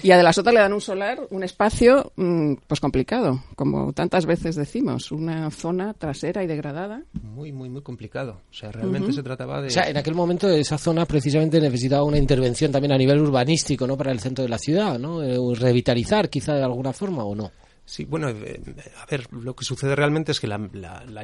Y 0.02 0.10
a 0.10 0.16
De 0.16 0.22
la 0.22 0.32
Sota 0.32 0.52
le 0.52 0.60
dan 0.60 0.72
un 0.72 0.80
solar, 0.80 1.20
un 1.30 1.42
espacio 1.42 2.12
mm, 2.16 2.54
pues 2.66 2.80
complicado, 2.80 3.44
como 3.54 3.92
tantas 3.92 4.26
veces 4.26 4.56
decimos, 4.56 5.12
una 5.12 5.50
zona 5.50 5.94
trasera 5.94 6.42
y 6.42 6.46
degradada. 6.46 7.02
Muy, 7.22 7.52
muy, 7.52 7.68
muy 7.68 7.82
complicado. 7.82 8.40
O 8.50 8.54
sea, 8.54 8.72
realmente 8.72 9.12
se 9.12 9.22
trataba 9.22 9.60
de... 9.60 9.68
O 9.68 9.70
sea, 9.70 9.88
en 9.88 9.96
aquel 9.96 10.14
momento 10.14 10.48
esa 10.48 10.78
zona 10.78 11.06
precisamente 11.06 11.60
necesitaba 11.60 12.04
una 12.04 12.18
intervención 12.18 12.72
también 12.72 12.92
a 12.92 12.98
nivel 12.98 13.20
urbanístico, 13.20 13.86
¿no? 13.86 13.96
Para 13.96 14.12
el 14.12 14.20
centro 14.20 14.42
de 14.42 14.48
la 14.48 14.58
ciudad, 14.58 14.98
¿no? 14.98 15.22
Eh, 15.22 15.38
revitalizar 15.54 16.28
quizá 16.28 16.54
de 16.54 16.64
alguna 16.64 16.92
forma 16.92 17.24
o 17.24 17.34
no. 17.34 17.50
Sí, 17.84 18.04
bueno, 18.04 18.28
eh, 18.30 18.60
a 19.00 19.06
ver, 19.06 19.26
lo 19.32 19.56
que 19.56 19.64
sucede 19.64 19.96
realmente 19.96 20.32
es 20.32 20.40
que 20.40 20.46
la, 20.46 20.58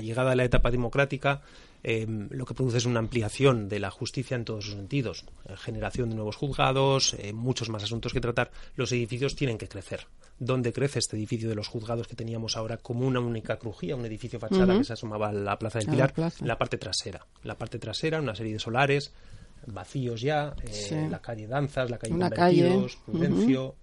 llegada 0.01 0.31
de 0.31 0.37
la 0.37 0.45
etapa 0.45 0.71
democrática 0.71 1.41
Em, 1.83 2.29
lo 2.31 2.45
que 2.45 2.55
produce 2.55 2.79
es 2.79 2.87
una 2.87 2.99
ampliación 2.99 3.69
de 3.69 3.79
la 3.79 3.91
justicia 3.91 4.35
en 4.35 4.45
todos 4.45 4.65
sus 4.65 4.75
sentidos, 4.75 5.25
eh, 5.45 5.57
generación 5.57 6.11
de 6.11 6.17
nuevos 6.17 6.37
juzgados, 6.37 7.15
eh, 7.19 7.33
muchos 7.33 7.69
más 7.69 7.85
asuntos 7.85 8.13
que 8.13 8.21
tratar. 8.21 8.51
Los 8.75 8.91
edificios 8.93 9.37
tienen 9.37 9.59
que 9.59 9.69
crecer. 9.69 10.07
¿Dónde 10.41 10.73
crece 10.73 10.99
este 10.99 11.17
edificio 11.17 11.49
de 11.49 11.55
los 11.55 11.69
juzgados 11.69 12.09
que 12.09 12.17
teníamos 12.17 12.57
ahora 12.57 12.79
como 12.79 13.07
una 13.07 13.21
única 13.21 13.59
crujía, 13.59 13.97
un 13.97 14.07
edificio 14.07 14.41
fachada 14.41 14.77
que 14.77 14.85
se 14.85 14.93
asomaba 14.93 15.29
a 15.29 15.33
la 15.33 15.59
Plaza 15.59 15.79
del 15.79 15.89
Pilar? 15.89 16.13
La, 16.41 16.59
parte 16.59 16.79
trasera. 16.79 17.27
La 17.43 17.57
parte 17.57 17.79
trasera, 17.79 18.21
una 18.21 18.35
serie 18.35 18.53
de 18.53 18.59
solares 18.59 19.13
vacíos 19.67 20.21
ya, 20.21 20.55
eh, 20.63 21.09
la 21.11 21.21
calle 21.21 21.47
Danzas, 21.47 21.91
la 21.91 21.99
calle 21.99 22.15
una 22.15 22.31
Convertidos, 22.31 22.97
Prudencio. 23.05 23.75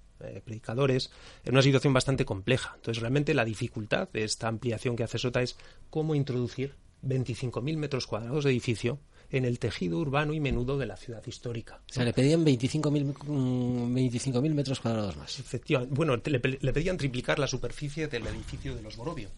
predicadores, 0.43 1.11
en 1.43 1.53
una 1.53 1.61
situación 1.61 1.93
bastante 1.93 2.25
compleja. 2.25 2.73
Entonces, 2.75 3.01
realmente 3.01 3.33
la 3.33 3.45
dificultad 3.45 4.09
de 4.11 4.23
esta 4.23 4.47
ampliación 4.47 4.95
que 4.95 5.03
hace 5.03 5.19
Sota 5.19 5.41
es 5.41 5.57
cómo 5.89 6.15
introducir 6.15 6.73
25.000 7.05 7.77
metros 7.77 8.07
cuadrados 8.07 8.43
de 8.43 8.51
edificio 8.51 8.99
en 9.31 9.45
el 9.45 9.59
tejido 9.59 9.99
urbano 9.99 10.33
y 10.33 10.39
menudo 10.39 10.77
de 10.77 10.85
la 10.85 10.97
ciudad 10.97 11.23
histórica. 11.25 11.81
O 11.89 11.93
sea, 11.93 12.05
le 12.05 12.13
pedían 12.13 12.45
25.000 12.45 13.93
25 13.93 14.41
mm, 14.41 14.53
metros 14.53 14.79
cuadrados 14.79 15.17
más. 15.17 15.39
Efectivamente. 15.39 15.93
Bueno, 15.95 16.15
le, 16.15 16.39
pedían 16.39 16.97
triplicar 16.97 17.39
la 17.39 17.47
superficie 17.47 18.07
del 18.07 18.27
edificio 18.27 18.75
de 18.75 18.81
los 18.81 18.95
Borovio. 18.95 19.29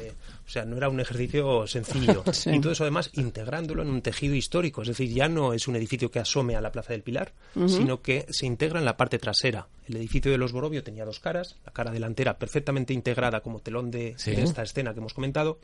Eh, 0.00 0.12
o 0.46 0.50
sea, 0.50 0.64
no 0.64 0.76
era 0.76 0.88
un 0.88 1.00
ejercicio 1.00 1.66
sencillo. 1.66 2.24
Y 2.46 2.60
todo 2.60 2.72
eso, 2.72 2.84
además, 2.84 3.10
integrándolo 3.12 3.82
en 3.82 3.90
un 3.90 4.02
tejido 4.02 4.34
histórico. 4.34 4.82
Es 4.82 4.88
decir, 4.88 5.12
ya 5.12 5.28
no 5.28 5.52
es 5.52 5.68
un 5.68 5.76
edificio 5.76 6.10
que 6.10 6.18
asome 6.18 6.56
a 6.56 6.60
la 6.60 6.72
Plaza 6.72 6.92
del 6.92 7.02
Pilar, 7.02 7.32
sino 7.66 8.00
que 8.00 8.26
se 8.30 8.46
integra 8.46 8.78
en 8.78 8.84
la 8.84 8.96
parte 8.96 9.18
trasera. 9.18 9.68
El 9.86 9.96
edificio 9.96 10.32
de 10.32 10.38
los 10.38 10.52
Borovio 10.52 10.82
tenía 10.82 11.04
dos 11.04 11.20
caras, 11.20 11.56
la 11.66 11.72
cara 11.72 11.90
delantera 11.90 12.38
perfectamente 12.38 12.94
integrada 12.94 13.40
como 13.40 13.60
telón 13.60 13.90
de 13.90 14.16
esta 14.16 14.62
escena 14.62 14.92
que 14.92 15.00
hemos 15.00 15.14
comentado, 15.14 15.58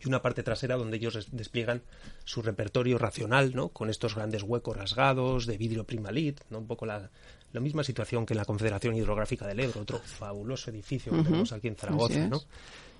y 0.00 0.08
una 0.08 0.22
parte 0.22 0.42
trasera 0.42 0.76
donde 0.76 0.96
ellos 0.96 1.28
despliegan 1.30 1.82
su 2.24 2.42
repertorio 2.42 2.98
racional, 2.98 3.54
¿no? 3.54 3.68
Con 3.68 3.88
estos 3.90 4.14
grandes 4.14 4.42
huecos 4.42 4.76
rasgados 4.76 5.46
de 5.46 5.56
vidrio 5.56 5.84
primalit, 5.84 6.40
¿no? 6.50 6.58
Un 6.58 6.66
poco 6.66 6.86
la, 6.86 7.10
misma 7.52 7.84
situación 7.84 8.26
que 8.26 8.34
en 8.34 8.38
la 8.38 8.44
Confederación 8.44 8.96
Hidrográfica 8.96 9.46
del 9.46 9.60
Ebro, 9.60 9.82
otro 9.82 9.98
fabuloso 9.98 10.70
edificio 10.70 11.12
que 11.12 11.22
tenemos 11.22 11.52
aquí 11.52 11.68
en 11.68 11.76
Zaragoza, 11.76 12.26
¿no? 12.26 12.42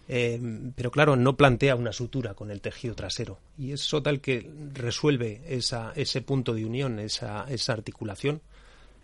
Eh, 0.09 0.41
pero 0.75 0.91
claro, 0.91 1.17
no 1.17 1.37
plantea 1.37 1.77
una 1.77 1.93
sutura 1.93 2.35
con 2.35 2.51
el 2.51 2.61
tejido 2.61 2.95
trasero. 2.95 3.39
Y 3.57 3.73
es 3.73 3.81
Sota 3.81 4.11
el 4.11 4.21
que 4.21 4.51
resuelve 4.75 5.43
esa, 5.47 5.93
ese 5.95 6.23
punto 6.23 6.55
de 6.55 6.65
unión, 6.65 6.99
esa, 6.99 7.47
esa 7.49 7.73
articulación, 7.73 8.43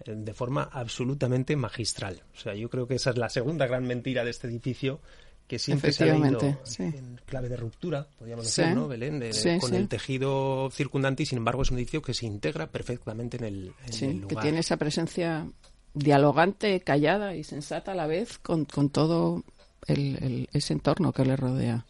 eh, 0.04 0.14
de 0.16 0.34
forma 0.34 0.68
absolutamente 0.70 1.56
magistral. 1.56 2.22
O 2.34 2.38
sea, 2.38 2.54
yo 2.54 2.68
creo 2.68 2.86
que 2.86 2.96
esa 2.96 3.10
es 3.10 3.16
la 3.16 3.30
segunda 3.30 3.66
gran 3.66 3.86
mentira 3.86 4.24
de 4.24 4.30
este 4.30 4.48
edificio, 4.48 5.00
que 5.48 5.58
siempre 5.58 5.92
se 5.92 6.10
ha 6.10 6.14
en 6.14 7.20
clave 7.24 7.48
de 7.48 7.56
ruptura, 7.56 8.06
podríamos 8.18 8.44
decir, 8.44 8.74
¿no, 8.74 8.86
Belén? 8.86 9.24
con 9.58 9.74
el 9.74 9.88
tejido 9.88 10.70
circundante 10.70 11.22
y, 11.22 11.26
sin 11.26 11.38
embargo, 11.38 11.62
es 11.62 11.70
un 11.70 11.78
edificio 11.78 12.02
que 12.02 12.12
se 12.12 12.26
integra 12.26 12.66
perfectamente 12.70 13.38
en 13.38 13.44
el, 13.44 13.72
en 14.00 14.28
que 14.28 14.36
tiene 14.36 14.60
esa 14.60 14.76
presencia 14.76 15.48
dialogante, 15.94 16.80
callada 16.80 17.34
y 17.34 17.44
sensata 17.44 17.92
a 17.92 17.94
la 17.94 18.06
vez 18.06 18.38
con, 18.38 18.66
con 18.66 18.90
todo 18.90 19.42
el, 19.86 20.48
ese 20.52 20.74
entorno 20.74 21.12
que 21.12 21.24
le 21.24 21.34
rodea. 21.34 21.86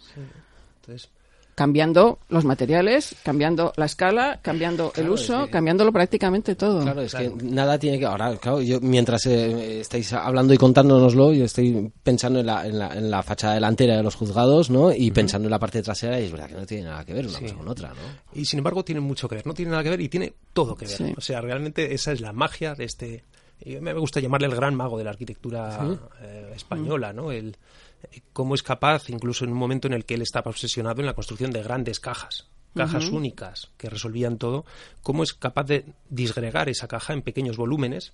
Entonces, 0.81 1.11
cambiando 1.59 2.21
los 2.29 2.45
materiales, 2.45 3.17
cambiando 3.25 3.73
la 3.75 3.87
escala, 3.87 4.39
cambiando 4.43 4.93
el 4.95 5.11
uso, 5.11 5.49
cambiándolo 5.51 5.93
prácticamente 5.93 6.55
todo. 6.55 6.83
Claro, 6.83 7.03
es 7.03 7.13
que 7.13 7.33
nada 7.43 7.77
tiene 7.81 7.99
que... 7.99 8.07
Ahora, 8.07 8.37
claro, 8.37 8.63
yo 8.63 8.79
mientras 8.81 9.27
eh, 9.27 9.81
estáis 9.81 10.13
hablando 10.13 10.55
y 10.55 10.57
contándonoslo, 10.57 11.33
yo 11.33 11.45
estoy 11.45 11.91
pensando 12.01 12.39
en 12.39 12.47
la, 12.47 12.65
en 12.65 13.11
la, 13.11 13.23
fachada 13.25 13.55
delantera 13.55 13.97
de 13.97 14.05
los 14.05 14.15
juzgados, 14.15 14.71
¿no? 14.71 14.93
Y 14.93 15.11
pensando 15.11 15.49
en 15.49 15.51
la 15.51 15.59
parte 15.59 15.83
trasera, 15.83 16.21
y 16.21 16.27
es 16.27 16.31
verdad 16.31 16.47
que 16.47 16.55
no 16.55 16.65
tiene 16.65 16.85
nada 16.85 17.05
que 17.05 17.13
ver 17.13 17.27
una 17.27 17.41
cosa 17.41 17.55
con 17.57 17.67
otra, 17.67 17.89
¿no? 17.89 18.41
Y 18.41 18.45
sin 18.45 18.59
embargo 18.59 18.85
tiene 18.85 19.01
mucho 19.01 19.29
que 19.29 19.35
ver, 19.35 19.47
no 19.49 19.53
tiene 19.53 19.73
nada 19.73 19.83
que 19.83 19.91
ver 19.91 20.01
y 20.01 20.09
tiene 20.09 20.33
todo 20.53 20.77
que 20.77 20.87
ver. 20.87 21.15
O 21.17 21.21
sea, 21.21 21.41
realmente 21.41 21.93
esa 21.93 22.13
es 22.13 22.21
la 22.21 22.33
magia 22.33 22.77
de 22.77 22.85
este... 22.85 23.25
Me 23.81 23.93
gusta 23.95 24.21
llamarle 24.21 24.47
el 24.47 24.55
gran 24.55 24.77
mago 24.77 24.97
de 24.97 25.03
la 25.03 25.11
arquitectura 25.11 25.99
eh, 26.23 26.53
española, 26.55 27.13
¿no? 27.13 27.33
El, 27.33 27.57
cómo 28.33 28.55
es 28.55 28.63
capaz, 28.63 29.11
incluso 29.11 29.45
en 29.45 29.53
un 29.53 29.59
momento 29.59 29.87
en 29.89 29.95
el 29.95 30.05
que 30.05 30.15
él 30.15 30.23
estaba 30.23 30.51
obsesionado 30.51 31.01
en 31.01 31.07
la 31.07 31.15
construcción 31.15 31.51
de 31.51 31.63
grandes 31.63 32.01
cajas, 32.01 32.49
cajas 32.75 33.09
únicas 33.11 33.71
que 33.77 33.91
resolvían 33.91 34.39
todo, 34.39 34.65
cómo 35.03 35.23
es 35.23 35.35
capaz 35.35 35.65
de 35.65 35.85
disgregar 36.11 36.69
esa 36.69 36.89
caja 36.89 37.13
en 37.13 37.23
pequeños 37.23 37.57
volúmenes 37.57 38.13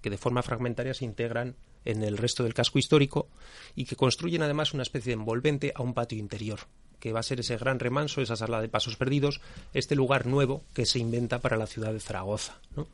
que 0.00 0.10
de 0.10 0.18
forma 0.18 0.42
fragmentaria 0.42 0.94
se 0.94 1.04
integran 1.04 1.56
en 1.84 2.02
el 2.02 2.16
resto 2.16 2.42
del 2.42 2.54
casco 2.54 2.78
histórico 2.78 3.28
y 3.74 3.84
que 3.84 3.96
construyen 3.96 4.42
además 4.42 4.74
una 4.74 4.82
especie 4.82 5.10
de 5.10 5.20
envolvente 5.20 5.72
a 5.74 5.82
un 5.82 5.94
patio 5.94 6.18
interior, 6.18 6.60
que 7.00 7.12
va 7.12 7.20
a 7.20 7.24
ser 7.24 7.40
ese 7.40 7.56
gran 7.56 7.78
remanso, 7.78 8.20
esa 8.20 8.36
sala 8.36 8.60
de 8.60 8.68
pasos 8.68 8.96
perdidos, 8.96 9.40
este 9.72 9.94
lugar 9.94 10.26
nuevo 10.26 10.64
que 10.74 10.86
se 10.86 10.98
inventa 10.98 11.40
para 11.40 11.56
la 11.56 11.66
ciudad 11.66 11.92
de 11.92 12.00
Zaragoza. 12.00 12.60
¿no? 12.76 12.88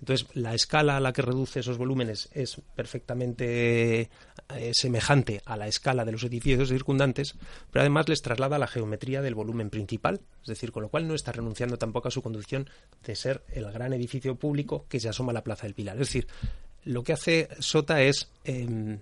Entonces, 0.00 0.28
la 0.34 0.54
escala 0.54 0.96
a 0.96 1.00
la 1.00 1.12
que 1.12 1.22
reduce 1.22 1.60
esos 1.60 1.78
volúmenes 1.78 2.28
es 2.32 2.60
perfectamente 2.74 4.10
eh, 4.50 4.70
semejante 4.74 5.40
a 5.46 5.56
la 5.56 5.68
escala 5.68 6.04
de 6.04 6.12
los 6.12 6.22
edificios 6.22 6.68
circundantes, 6.68 7.34
pero 7.70 7.80
además 7.80 8.08
les 8.08 8.20
traslada 8.20 8.58
la 8.58 8.66
geometría 8.66 9.22
del 9.22 9.34
volumen 9.34 9.70
principal, 9.70 10.20
es 10.42 10.48
decir, 10.48 10.70
con 10.70 10.82
lo 10.82 10.90
cual 10.90 11.08
no 11.08 11.14
está 11.14 11.32
renunciando 11.32 11.78
tampoco 11.78 12.08
a 12.08 12.10
su 12.10 12.22
condición 12.22 12.68
de 13.04 13.16
ser 13.16 13.42
el 13.52 13.70
gran 13.72 13.94
edificio 13.94 14.36
público 14.36 14.84
que 14.88 15.00
se 15.00 15.08
asoma 15.08 15.30
a 15.30 15.34
la 15.34 15.44
Plaza 15.44 15.66
del 15.66 15.74
Pilar. 15.74 15.96
Es 15.96 16.08
decir, 16.08 16.26
lo 16.84 17.02
que 17.02 17.14
hace 17.14 17.48
Sota 17.58 18.02
es 18.02 18.28
em, 18.44 18.98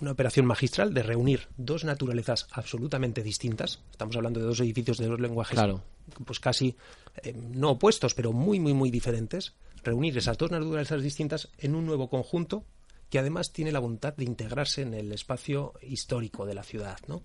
una 0.00 0.12
operación 0.12 0.46
magistral 0.46 0.94
de 0.94 1.02
reunir 1.02 1.48
dos 1.56 1.84
naturalezas 1.84 2.46
absolutamente 2.52 3.24
distintas. 3.24 3.80
Estamos 3.90 4.14
hablando 4.14 4.38
de 4.38 4.46
dos 4.46 4.60
edificios 4.60 4.98
de 4.98 5.08
dos 5.08 5.18
lenguajes, 5.18 5.58
pues 6.24 6.38
casi 6.38 6.76
em, 7.24 7.52
no 7.52 7.72
opuestos, 7.72 8.14
pero 8.14 8.32
muy, 8.32 8.60
muy, 8.60 8.72
muy 8.72 8.90
diferentes 8.92 9.54
reunir 9.82 10.16
esas 10.18 10.38
dos 10.38 10.50
naturalezas 10.50 11.02
distintas 11.02 11.48
en 11.58 11.74
un 11.74 11.86
nuevo 11.86 12.08
conjunto 12.08 12.64
que 13.10 13.18
además 13.18 13.52
tiene 13.52 13.72
la 13.72 13.78
voluntad 13.78 14.14
de 14.14 14.24
integrarse 14.24 14.82
en 14.82 14.94
el 14.94 15.12
espacio 15.12 15.74
histórico 15.82 16.44
de 16.46 16.54
la 16.54 16.62
ciudad, 16.62 16.98
¿no? 17.06 17.22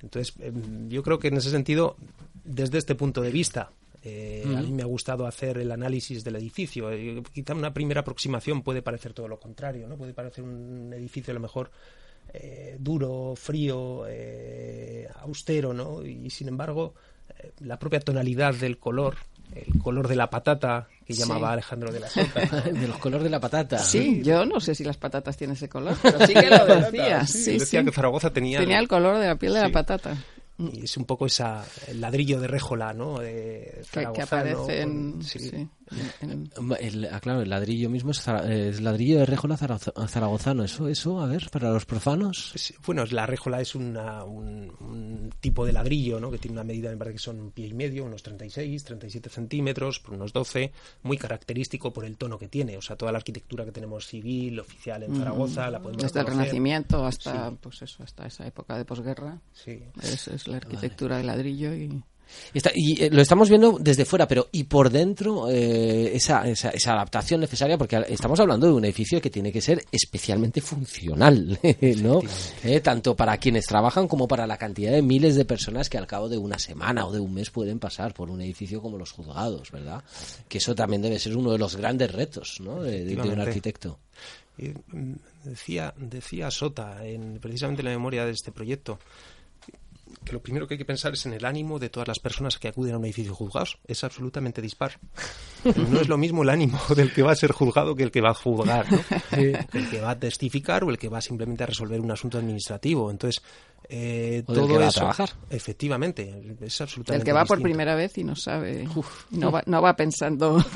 Entonces, 0.00 0.34
em, 0.40 0.88
yo 0.88 1.02
creo 1.02 1.18
que 1.18 1.28
en 1.28 1.36
ese 1.36 1.50
sentido, 1.50 1.96
desde 2.44 2.78
este 2.78 2.94
punto 2.94 3.20
de 3.20 3.30
vista, 3.30 3.70
eh, 4.02 4.44
a 4.46 4.60
mí 4.60 4.72
me 4.72 4.82
ha 4.82 4.86
gustado 4.86 5.26
hacer 5.26 5.58
el 5.58 5.70
análisis 5.70 6.24
del 6.24 6.36
edificio. 6.36 6.90
Eh, 6.90 7.22
quizá 7.32 7.54
una 7.54 7.72
primera 7.72 8.00
aproximación 8.00 8.62
puede 8.62 8.82
parecer 8.82 9.14
todo 9.14 9.28
lo 9.28 9.38
contrario, 9.38 9.86
¿no? 9.88 9.96
Puede 9.96 10.12
parecer 10.12 10.44
un 10.44 10.92
edificio 10.92 11.30
a 11.30 11.34
lo 11.34 11.40
mejor 11.40 11.70
eh, 12.32 12.76
duro, 12.78 13.34
frío, 13.36 14.04
austero, 15.20 15.72
¿no? 15.72 16.04
Y 16.04 16.28
sin 16.28 16.48
embargo, 16.48 16.94
la 17.60 17.78
propia 17.78 18.00
tonalidad 18.00 18.54
del 18.54 18.78
color 18.78 19.16
el 19.54 19.78
color 19.80 20.08
de 20.08 20.16
la 20.16 20.28
patata 20.30 20.88
que 21.06 21.12
llamaba 21.12 21.52
Alejandro 21.52 21.92
de 21.92 22.00
la 22.00 22.08
Sota. 22.10 22.60
de 22.62 22.88
los 22.88 22.98
colores 22.98 23.24
de 23.24 23.30
la 23.30 23.40
patata. 23.40 23.78
Sí, 23.78 24.22
yo 24.22 24.44
no 24.44 24.60
sé 24.60 24.74
si 24.74 24.84
las 24.84 24.96
patatas 24.96 25.36
tienen 25.36 25.56
ese 25.56 25.68
color, 25.68 25.96
pero 26.02 26.26
sí 26.26 26.34
que 26.34 26.48
lo 26.48 26.66
decía. 26.66 27.26
Sí, 27.26 27.58
decía 27.58 27.84
que 27.84 27.92
Zaragoza 27.92 28.30
tenía... 28.30 28.58
Tenía 28.58 28.78
el 28.78 28.88
color 28.88 29.18
de 29.18 29.26
la 29.26 29.36
piel 29.36 29.54
de 29.54 29.60
la 29.60 29.70
patata. 29.70 30.16
Y 30.56 30.84
es 30.84 30.96
un 30.96 31.04
poco 31.04 31.26
esa, 31.26 31.64
el 31.88 32.00
ladrillo 32.00 32.40
de 32.40 32.46
réjola, 32.46 32.92
¿no? 32.92 33.18
que, 33.18 33.82
aparece 34.22 34.82
en, 34.82 35.20
el, 36.80 37.08
ah, 37.10 37.20
claro, 37.20 37.42
el 37.42 37.50
ladrillo 37.50 37.90
mismo 37.90 38.12
es, 38.12 38.80
ladrillo 38.80 39.18
de 39.18 39.26
réjola 39.26 39.56
zaragozano. 39.56 40.64
Eso, 40.64 40.88
eso, 40.88 41.20
a 41.20 41.26
ver, 41.26 41.50
para 41.50 41.70
los 41.70 41.84
profanos. 41.84 42.54
bueno, 42.86 43.04
la 43.10 43.26
réjola 43.26 43.60
es 43.60 43.74
un, 43.74 45.32
tipo 45.40 45.66
de 45.66 45.72
ladrillo, 45.72 46.20
¿no? 46.20 46.30
Que 46.30 46.38
tiene 46.38 46.54
una 46.54 46.64
medida, 46.64 46.90
me 46.90 46.96
parece 46.96 47.14
que 47.14 47.22
son 47.22 47.40
un 47.40 47.50
pie 47.50 47.68
y 47.68 47.74
medio, 47.74 48.04
unos 48.04 48.22
36, 48.22 48.84
37 48.84 49.28
centímetros, 49.28 50.00
por 50.00 50.14
unos 50.14 50.32
12, 50.32 50.72
muy 51.02 51.18
característico 51.18 51.92
por 51.92 52.04
el 52.04 52.16
tono 52.16 52.38
que 52.38 52.48
tiene. 52.48 52.76
O 52.76 52.82
sea, 52.82 52.96
toda 52.96 53.12
la 53.12 53.18
arquitectura 53.18 53.64
que 53.64 53.72
tenemos 53.72 54.06
civil, 54.06 54.60
oficial 54.60 55.02
en 55.02 55.16
Zaragoza, 55.16 55.70
la 55.70 55.80
podemos 55.80 56.02
Desde 56.02 56.20
el 56.20 56.26
Renacimiento 56.26 57.04
hasta, 57.04 57.50
pues 57.50 57.82
eso, 57.82 58.02
hasta 58.02 58.26
esa 58.26 58.46
época 58.46 58.76
de 58.76 58.84
posguerra. 58.84 59.38
Sí. 59.52 59.82
es 60.02 60.48
la 60.48 60.56
arquitectura 60.56 61.18
de 61.18 61.24
ladrillo 61.24 61.74
y... 61.74 62.02
y 62.74 63.02
eh, 63.02 63.10
lo 63.10 63.22
estamos 63.22 63.48
viendo 63.48 63.78
desde 63.80 64.04
fuera, 64.04 64.26
pero 64.28 64.48
y 64.52 64.64
por 64.64 64.90
dentro 64.90 65.50
eh, 65.50 66.14
esa, 66.14 66.48
esa, 66.48 66.92
adaptación 66.92 67.40
necesaria, 67.40 67.76
porque 67.76 68.04
estamos 68.08 68.38
hablando 68.40 68.66
de 68.66 68.72
un 68.72 68.84
edificio 68.84 69.20
que 69.20 69.30
tiene 69.30 69.52
que 69.52 69.60
ser 69.60 69.84
especialmente 69.90 70.60
funcional, 70.60 71.58
¿no? 72.02 72.20
Eh, 72.62 72.80
tanto 72.80 73.14
para 73.16 73.36
quienes 73.38 73.66
trabajan 73.66 74.08
como 74.08 74.28
para 74.28 74.46
la 74.46 74.56
cantidad 74.56 74.92
de 74.92 75.02
miles 75.02 75.36
de 75.36 75.44
personas 75.44 75.88
que 75.88 75.98
al 75.98 76.06
cabo 76.06 76.28
de 76.28 76.38
una 76.38 76.58
semana 76.58 77.06
o 77.06 77.12
de 77.12 77.20
un 77.20 77.34
mes 77.34 77.50
pueden 77.50 77.78
pasar 77.78 78.14
por 78.14 78.30
un 78.30 78.40
edificio 78.40 78.80
como 78.80 78.98
los 78.98 79.12
juzgados, 79.12 79.70
¿verdad? 79.70 80.02
Que 80.48 80.58
eso 80.58 80.74
también 80.74 81.02
debe 81.02 81.18
ser 81.18 81.36
uno 81.36 81.52
de 81.52 81.58
los 81.58 81.76
grandes 81.76 82.12
retos, 82.12 82.60
¿no? 82.60 82.82
De, 82.82 83.14
un 83.16 83.40
arquitecto. 83.40 83.98
Mm, 84.56 85.14
decía, 85.44 85.92
decía 85.96 86.50
Sota, 86.50 87.04
en, 87.04 87.38
precisamente 87.40 87.82
en 87.82 87.86
la 87.86 87.90
memoria 87.92 88.24
de 88.24 88.32
este 88.32 88.52
proyecto, 88.52 88.98
que 90.24 90.32
lo 90.32 90.40
primero 90.42 90.66
que 90.66 90.74
hay 90.74 90.78
que 90.78 90.84
pensar 90.84 91.12
es 91.14 91.26
en 91.26 91.32
el 91.34 91.44
ánimo 91.44 91.78
de 91.78 91.88
todas 91.90 92.08
las 92.08 92.18
personas 92.18 92.58
que 92.58 92.68
acuden 92.68 92.94
a 92.94 92.98
un 92.98 93.04
edificio 93.04 93.34
juzgados. 93.34 93.78
Es 93.86 94.04
absolutamente 94.04 94.60
dispar. 94.62 94.98
No 95.64 95.98
es 95.98 96.08
lo 96.08 96.18
mismo 96.18 96.42
el 96.42 96.50
ánimo 96.50 96.78
del 96.94 97.10
que 97.10 97.22
va 97.22 97.32
a 97.32 97.36
ser 97.36 97.52
juzgado 97.52 97.96
que 97.96 98.02
el 98.02 98.10
que 98.10 98.20
va 98.20 98.30
a 98.30 98.34
juzgar, 98.34 98.84
¿no? 98.92 99.00
El 99.32 99.88
que 99.90 99.98
va 99.98 100.10
a 100.10 100.18
testificar 100.18 100.84
o 100.84 100.90
el 100.90 100.98
que 100.98 101.08
va 101.08 101.22
simplemente 101.22 101.62
a 101.62 101.66
resolver 101.66 101.98
un 102.02 102.10
asunto 102.10 102.36
administrativo. 102.36 103.10
Entonces, 103.10 103.42
eh, 103.88 104.42
todo 104.46 104.68
que 104.68 104.76
va 104.76 104.88
eso, 104.88 104.98
a 104.98 105.00
trabajar. 105.14 105.30
Efectivamente, 105.48 106.56
es 106.60 106.80
absolutamente 106.82 107.22
El 107.22 107.24
que 107.24 107.32
va 107.32 107.46
por 107.46 107.62
primera 107.62 107.94
vez 107.94 108.18
y 108.18 108.24
no 108.24 108.36
sabe, 108.36 108.86
no, 109.30 109.50
va, 109.50 109.62
no 109.64 109.80
va 109.80 109.96
pensando. 109.96 110.62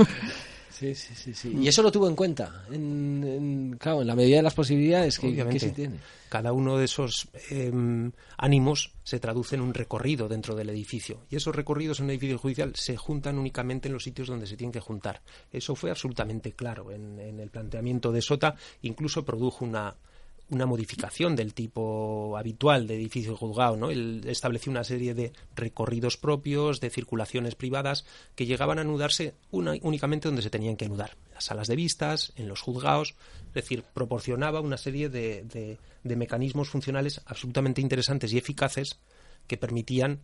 Sí, 0.70 0.94
sí, 0.94 1.12
sí, 1.16 1.34
sí. 1.34 1.58
Y 1.60 1.66
eso 1.66 1.82
lo 1.82 1.90
tuvo 1.90 2.08
en 2.08 2.14
cuenta. 2.14 2.64
En, 2.70 3.24
en- 3.24 3.76
claro, 3.80 4.00
en 4.02 4.06
la 4.06 4.14
medida 4.14 4.36
de 4.36 4.42
las 4.44 4.54
posibilidades 4.54 5.18
que, 5.18 5.34
que 5.34 5.58
se 5.58 5.70
tiene. 5.70 5.96
Cada 6.28 6.52
uno 6.52 6.76
de 6.76 6.84
esos 6.84 7.28
em, 7.50 8.12
ánimos 8.36 8.92
se 9.02 9.20
traduce 9.20 9.54
en 9.54 9.62
un 9.62 9.74
recorrido 9.74 10.28
dentro 10.28 10.54
del 10.54 10.70
edificio. 10.70 11.20
Y 11.30 11.36
esos 11.36 11.54
recorridos 11.54 11.98
en 11.98 12.04
un 12.04 12.10
edificio 12.10 12.38
judicial 12.38 12.74
se 12.76 12.96
juntan 12.96 13.38
únicamente 13.38 13.88
en 13.88 13.94
los 13.94 14.04
sitios 14.04 14.28
donde 14.28 14.46
se 14.46 14.56
tienen 14.56 14.72
que 14.72 14.80
juntar. 14.80 15.22
Eso 15.50 15.74
fue 15.74 15.90
absolutamente 15.90 16.52
claro 16.52 16.90
en, 16.90 17.18
en 17.18 17.40
el 17.40 17.50
planteamiento 17.50 18.12
de 18.12 18.22
Sota. 18.22 18.56
Incluso 18.82 19.24
produjo 19.24 19.64
una, 19.64 19.96
una 20.50 20.66
modificación 20.66 21.36
del 21.36 21.52
tipo 21.54 22.36
habitual 22.38 22.86
de 22.86 22.94
edificio 22.96 23.36
juzgado. 23.36 23.76
¿no? 23.76 23.90
Él 23.90 24.22
estableció 24.26 24.70
una 24.72 24.84
serie 24.84 25.14
de 25.14 25.32
recorridos 25.54 26.16
propios, 26.16 26.80
de 26.80 26.90
circulaciones 26.90 27.54
privadas, 27.54 28.04
que 28.34 28.46
llegaban 28.46 28.78
a 28.78 28.82
anudarse 28.82 29.34
una- 29.50 29.74
únicamente 29.82 30.28
donde 30.28 30.42
se 30.42 30.50
tenían 30.50 30.76
que 30.76 30.86
anudar. 30.86 31.16
En 31.28 31.34
las 31.34 31.44
salas 31.44 31.68
de 31.68 31.76
vistas, 31.76 32.32
en 32.36 32.48
los 32.48 32.60
juzgados. 32.62 33.14
Es 33.48 33.54
decir, 33.54 33.84
proporcionaba 33.94 34.60
una 34.60 34.78
serie 34.78 35.08
de, 35.08 35.44
de- 35.44 36.16
mecanismos 36.16 36.70
funcionales 36.70 37.20
absolutamente 37.26 37.80
interesantes 37.82 38.32
y 38.32 38.38
eficaces 38.38 38.98
que 39.46 39.56
permitían 39.58 40.20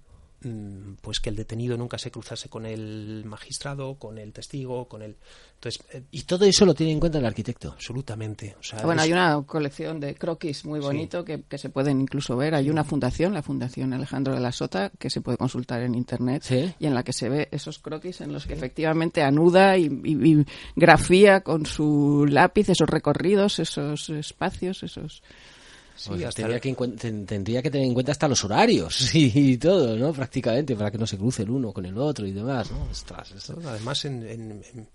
pues 1.00 1.20
que 1.20 1.30
el 1.30 1.36
detenido 1.36 1.76
nunca 1.76 1.98
se 1.98 2.10
cruzase 2.10 2.48
con 2.48 2.66
el 2.66 3.22
magistrado, 3.24 3.94
con 3.96 4.18
el 4.18 4.32
testigo, 4.32 4.88
con 4.88 5.02
el 5.02 5.16
entonces 5.54 5.82
eh, 5.92 6.02
Y 6.10 6.22
todo 6.24 6.44
eso 6.44 6.66
lo 6.66 6.74
tiene 6.74 6.92
en 6.92 7.00
cuenta 7.00 7.18
el 7.18 7.26
arquitecto. 7.26 7.72
absolutamente, 7.72 8.54
o 8.58 8.62
sea, 8.62 8.82
Bueno, 8.82 9.00
es- 9.00 9.06
hay 9.06 9.12
una 9.12 9.42
colección 9.46 10.00
de 10.00 10.14
croquis 10.14 10.64
muy 10.64 10.80
bonito 10.80 11.24
que, 11.24 11.42
que 11.42 11.58
se 11.58 11.70
pueden 11.70 12.00
incluso 12.00 12.36
ver. 12.36 12.54
Hay 12.54 12.68
una 12.70 12.84
fundación, 12.84 13.32
la 13.34 13.42
Fundación 13.42 13.92
Alejandro 13.94 14.34
de 14.34 14.40
la 14.40 14.52
Sota, 14.52 14.90
que 14.98 15.10
se 15.10 15.20
puede 15.20 15.38
consultar 15.38 15.82
en 15.82 15.94
internet 15.94 16.42
Sí. 16.44 16.74
y 16.78 16.86
en 16.86 16.94
la 16.94 17.02
que 17.02 17.12
se 17.12 17.28
ve 17.28 17.48
esos 17.50 17.78
croquis 17.78 18.20
en 18.20 18.32
los 18.32 18.46
que 18.46 18.52
efectivamente 18.54 19.22
anuda 19.22 19.78
y, 19.78 19.84
y- 20.04 20.32
y 20.40 20.44
grafía 20.76 21.40
con 21.40 21.64
su 21.66 22.26
lápiz 22.28 22.68
esos 22.68 22.88
recorridos, 22.88 23.58
esos 23.58 24.10
espacios, 24.10 24.82
esos. 24.82 25.22
Sí, 25.96 26.10
O 26.12 26.18
sea, 26.18 26.28
hasta 26.28 26.42
tendría, 26.42 26.60
que, 26.60 26.74
tendría 27.24 27.62
que 27.62 27.70
tener 27.70 27.86
en 27.86 27.94
cuenta 27.94 28.12
hasta 28.12 28.28
los 28.28 28.44
horarios 28.44 29.14
y, 29.14 29.56
todo, 29.58 29.96
¿no? 29.96 30.12
Prácticamente, 30.12 30.74
para 30.76 30.90
que 30.90 30.98
no 30.98 31.06
se 31.06 31.16
cruce 31.18 31.42
el 31.42 31.50
uno 31.50 31.72
con 31.72 31.86
el 31.86 31.96
otro 31.98 32.26
y 32.26 32.32
demás, 32.32 32.70
¿no? 32.70 32.82
Ostras, 32.90 33.32
esto- 33.32 33.58
Además, 33.66 34.04
en, 34.04 34.22
en- 34.28 34.62
en- 34.74 34.88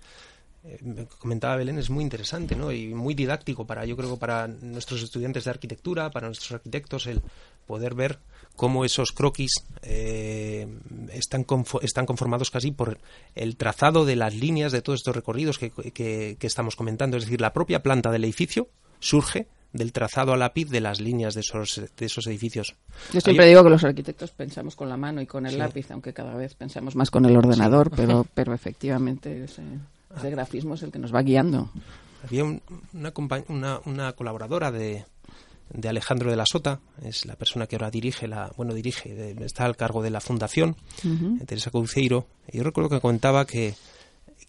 me 0.81 1.05
comentaba 1.05 1.55
Belén, 1.55 1.79
es 1.79 1.89
muy 1.89 2.03
interesante 2.03 2.53
¿no? 2.53 2.69
y 2.73 2.93
muy 2.93 3.13
didáctico 3.13 3.65
para, 3.65 3.85
yo 3.85 3.95
creo, 3.95 4.17
para 4.17 4.45
nuestros 4.47 5.01
estudiantes 5.01 5.45
de 5.45 5.51
arquitectura, 5.51 6.11
para 6.11 6.27
nuestros 6.27 6.51
arquitectos, 6.51 7.07
el 7.07 7.21
poder 7.65 7.95
ver 7.95 8.19
cómo 8.57 8.83
esos 8.83 9.11
croquis 9.13 9.51
eh, 9.83 10.67
están, 11.13 11.45
confo- 11.47 11.79
están 11.81 12.05
conformados 12.05 12.51
casi 12.51 12.71
por 12.71 12.99
el 13.35 13.55
trazado 13.55 14.03
de 14.03 14.17
las 14.17 14.35
líneas 14.35 14.73
de 14.73 14.81
todos 14.81 14.99
estos 14.99 15.15
recorridos 15.15 15.57
que, 15.57 15.69
que- 15.71 16.35
que 16.37 16.47
estamos 16.47 16.75
comentando. 16.75 17.15
Es 17.15 17.23
decir, 17.23 17.39
la 17.39 17.53
propia 17.53 17.81
planta 17.81 18.11
del 18.11 18.25
edificio 18.25 18.67
surge 18.99 19.47
del 19.73 19.91
trazado 19.91 20.33
a 20.33 20.37
lápiz 20.37 20.69
de 20.69 20.81
las 20.81 20.99
líneas 20.99 21.33
de 21.35 21.41
esos, 21.41 21.81
de 21.97 22.05
esos 22.05 22.25
edificios. 22.27 22.75
Yo 23.13 23.21
siempre 23.21 23.45
Hay- 23.45 23.51
digo 23.51 23.63
que 23.63 23.69
los 23.69 23.83
arquitectos 23.83 24.31
pensamos 24.31 24.75
con 24.75 24.89
la 24.89 24.97
mano 24.97 25.21
y 25.21 25.27
con 25.27 25.45
el 25.45 25.51
Sí. 25.53 25.57
lápiz, 25.57 25.91
aunque 25.91 26.13
cada 26.13 26.33
vez 26.35 26.55
pensamos 26.55 26.95
más 26.95 27.11
con 27.11 27.25
el 27.25 27.37
ordenador, 27.37 27.91
pero, 27.95 28.25
pero 28.33 28.53
efectivamente 28.53 29.43
ese, 29.43 29.61
ese 30.17 30.29
grafismo 30.31 30.73
es 30.75 30.83
el 30.83 30.91
que 30.91 30.99
nos 30.99 31.13
va 31.13 31.21
guiando. 31.21 31.69
Había 32.23 32.43
un- 32.43 32.61
una, 32.93 33.13
una, 33.47 33.79
una 33.85 34.13
colaboradora 34.13 34.71
de, 34.71 35.05
de 35.71 35.87
Alejandro 35.87 36.31
de 36.31 36.35
la 36.35 36.45
Sota, 36.45 36.79
es 37.03 37.25
la 37.27 37.35
persona 37.35 37.67
que 37.67 37.75
ahora 37.75 37.91
dirige 37.91 38.27
la, 38.27 38.51
bueno, 38.57 38.73
dirige, 38.73 39.13
de- 39.13 39.45
está 39.45 39.65
al 39.65 39.77
cargo 39.77 40.01
de 40.01 40.09
la 40.09 40.19
fundación, 40.19 40.75
eh, 41.05 41.45
Teresa 41.45 41.69
Couceiro. 41.69 42.25
Y 42.51 42.57
yo 42.57 42.63
recuerdo 42.63 42.89
que 42.89 42.99
comentaba 42.99 43.45
que, 43.45 43.75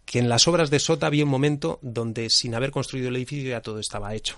que 0.06 0.18
en 0.18 0.28
las 0.30 0.48
obras 0.48 0.70
de 0.70 0.78
Sota 0.80 1.06
había 1.06 1.24
un 1.24 1.30
momento 1.30 1.78
donde 1.82 2.30
sin 2.30 2.54
haber 2.54 2.70
construido 2.70 3.10
el 3.10 3.16
edificio 3.16 3.50
ya 3.50 3.60
todo 3.60 3.78
estaba 3.78 4.14
hecho. 4.14 4.36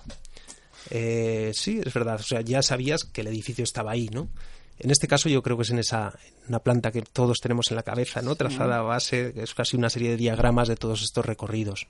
Eh, 0.90 1.52
sí, 1.54 1.80
es 1.84 1.92
verdad, 1.94 2.16
o 2.20 2.22
sea, 2.22 2.40
ya 2.40 2.62
sabías 2.62 3.04
que 3.04 3.20
el 3.22 3.28
edificio 3.28 3.64
estaba 3.64 3.92
ahí, 3.92 4.08
¿no? 4.12 4.28
En 4.78 4.90
este 4.90 5.06
caso 5.06 5.28
yo 5.28 5.42
creo 5.42 5.56
que 5.56 5.62
es 5.62 5.70
en 5.70 5.78
esa 5.78 6.18
una 6.48 6.58
planta 6.58 6.90
que 6.90 7.02
todos 7.02 7.38
tenemos 7.40 7.70
en 7.70 7.76
la 7.76 7.82
cabeza, 7.82 8.20
¿no? 8.22 8.34
Trazada 8.34 8.78
a 8.78 8.82
base, 8.82 9.32
es 9.36 9.54
casi 9.54 9.76
una 9.76 9.90
serie 9.90 10.10
de 10.10 10.16
diagramas 10.16 10.66
de 10.68 10.76
todos 10.76 11.02
estos 11.02 11.25
recorridos. 11.25 11.86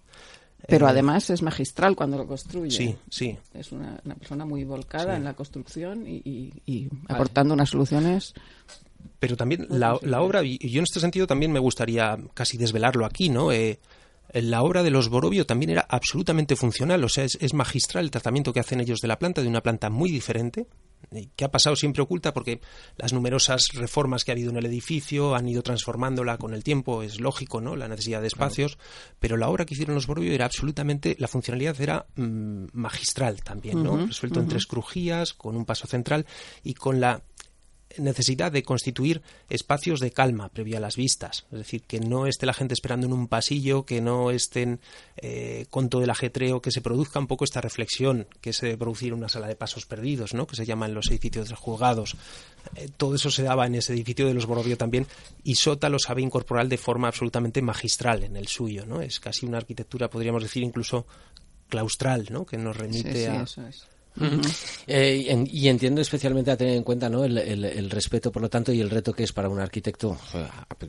Pero 0.69 0.87
Eh, 0.87 0.91
además 0.91 1.31
es 1.31 1.43
magistral 1.43 1.97
cuando 1.97 2.19
lo 2.19 2.27
construye. 2.27 2.71
Sí, 2.71 2.95
sí. 3.11 3.37
Es 3.55 3.73
una, 3.73 3.99
una 4.05 4.15
persona 4.15 4.45
muy 4.45 4.63
volcada 4.65 5.13
Sí. 5.15 5.17
en 5.17 5.25
la 5.25 5.35
construcción 5.35 6.07
y, 6.07 6.17
y- 6.25 6.53
y 6.67 6.89
aportando 7.09 7.55
unas 7.55 7.71
soluciones. 7.71 8.35
pero 9.19 9.37
también 9.37 9.67
la, 9.71 9.99
la 10.03 10.21
obra, 10.23 10.43
y 10.45 10.59
yo 10.59 10.79
en 10.79 10.85
este 10.85 11.01
sentido 11.01 11.27
también 11.27 11.51
me 11.51 11.59
gustaría 11.61 12.17
casi 12.35 12.57
desvelarlo 12.59 13.05
aquí, 13.07 13.29
¿no? 13.31 13.51
Eh, 13.53 13.79
la 14.35 14.63
obra 14.63 14.83
de 14.83 14.91
los 14.91 15.09
Borovio 15.09 15.47
también 15.47 15.71
era 15.71 15.87
absolutamente 15.89 16.57
funcional, 16.57 17.05
o 17.05 17.09
sea, 17.09 17.25
es, 17.25 17.37
es 17.41 17.55
magistral 17.55 18.05
el 18.05 18.11
tratamiento 18.11 18.53
que 18.53 18.61
hacen 18.61 18.81
ellos 18.81 19.01
de 19.01 19.09
la 19.09 19.19
planta, 19.19 19.43
de 19.43 19.49
una 19.49 19.63
planta 19.63 19.91
muy 19.91 20.11
diferente, 20.11 20.67
que 21.37 21.45
ha 21.45 21.51
pasado 21.51 21.77
siempre 21.77 22.03
oculta 22.03 22.33
porque 22.33 22.61
las 22.97 23.13
numerosas 23.13 23.69
reformas 23.75 24.25
que 24.25 24.31
ha 24.31 24.35
habido 24.35 24.51
en 24.51 24.57
el 24.57 24.67
edificio 24.67 25.35
han 25.35 25.49
ido 25.49 25.63
transformándola 25.63 26.39
con 26.39 26.55
el 26.55 26.65
tiempo, 26.65 27.03
es 27.03 27.21
lógico, 27.21 27.61
¿no? 27.61 27.77
La 27.77 27.89
necesidad 27.89 28.21
de 28.21 28.29
espacios, 28.29 28.79
pero 29.19 29.37
la 29.37 29.49
obra 29.49 29.65
que 29.65 29.75
hicieron 29.75 29.95
los 29.95 30.07
Borovio 30.07 30.33
era 30.33 30.47
absolutamente, 30.47 31.17
la 31.19 31.29
funcionalidad 31.29 31.81
era 31.81 32.07
mm, 32.17 32.67
magistral 32.73 33.43
también, 33.43 33.83
¿no? 33.83 34.07
Resuelto 34.07 34.41
en 34.41 34.49
tres 34.49 34.67
crujías, 34.67 35.35
con 35.35 35.57
un 35.57 35.65
paso 35.65 35.87
central 35.87 36.27
y 36.63 36.75
con 36.75 37.01
la 37.01 37.23
necesidad 37.99 38.53
de 38.53 38.63
constituir 38.63 39.23
espacios 39.49 40.01
de 40.01 40.11
calma 40.11 40.49
previo 40.49 40.77
a 40.77 40.81
las 40.81 40.97
vistas. 40.97 41.47
Es 41.53 41.59
decir, 41.59 41.83
que 41.83 42.01
no 42.01 42.27
esté 42.27 42.47
la 42.47 42.55
gente 42.55 42.75
esperando 42.75 43.07
en 43.07 43.13
un 43.13 43.29
pasillo, 43.29 43.85
que 43.85 44.01
no 44.01 44.31
estén 44.31 44.81
eh, 45.17 45.67
con 45.71 45.89
todo 45.89 46.03
el 46.03 46.11
ajetreo, 46.11 46.63
que 46.63 46.71
se 46.71 46.81
produzca 46.81 47.19
un 47.19 47.27
poco 47.27 47.45
esta 47.45 47.61
reflexión 47.61 48.27
que 48.41 48.53
se 48.53 48.67
debe 48.67 48.79
producir 48.79 49.09
en 49.09 49.19
una 49.19 49.29
sala 49.29 49.47
de 49.49 49.57
pasos 49.57 49.87
perdidos, 49.87 50.35
¿no? 50.35 50.47
que 50.47 50.57
se 50.57 50.67
llama 50.67 50.87
en 50.87 50.95
los 50.95 51.09
edificios 51.11 51.49
de 51.49 51.55
juzgados. 51.55 52.17
Eh, 52.77 52.89
todo 52.97 53.15
eso 53.15 53.31
se 53.31 53.43
daba 53.43 53.67
en 53.67 53.75
ese 53.75 53.93
edificio 53.93 54.27
de 54.27 54.35
los 54.35 54.47
Borovio 54.47 54.77
también 54.77 55.07
y 55.45 55.57
Sota 55.57 55.89
lo 55.89 55.99
sabe 55.99 56.23
incorporar 56.23 56.69
de 56.69 56.79
forma 56.79 57.09
absolutamente 57.09 57.63
magistral 57.63 58.23
en 58.25 58.37
el 58.37 58.49
suyo. 58.49 58.87
¿no? 58.87 59.01
Es 59.01 59.21
casi 59.21 59.47
una 59.47 59.59
arquitectura, 59.59 60.09
podríamos 60.11 60.43
decir, 60.43 60.63
incluso 60.63 61.07
claustral, 61.69 62.29
¿no? 62.31 62.45
que 62.45 62.59
nos 62.59 62.77
Sí, 62.77 62.83
remite 62.83 63.13
sí, 63.15 63.25
a... 63.25 63.43
eso 63.43 63.67
es. 63.67 63.87
Eh, 64.87 65.25
y 65.27 65.29
en- 65.31 65.49
y 65.51 65.69
entiendo 65.69 66.01
especialmente 66.01 66.51
a 66.51 66.57
tener 66.57 66.77
en 66.77 66.83
cuenta 66.83 67.09
¿no? 67.09 67.25
el, 67.25 67.39
el- 67.39 67.65
el 67.65 67.91
respeto, 67.91 68.31
por 68.31 68.43
lo 68.43 68.51
tanto, 68.51 68.73
y 68.73 68.81
el 68.81 68.91
reto 68.91 69.13
que 69.13 69.23
es 69.25 69.33
para 69.33 69.49
un 69.49 69.59
arquitecto 69.61 70.17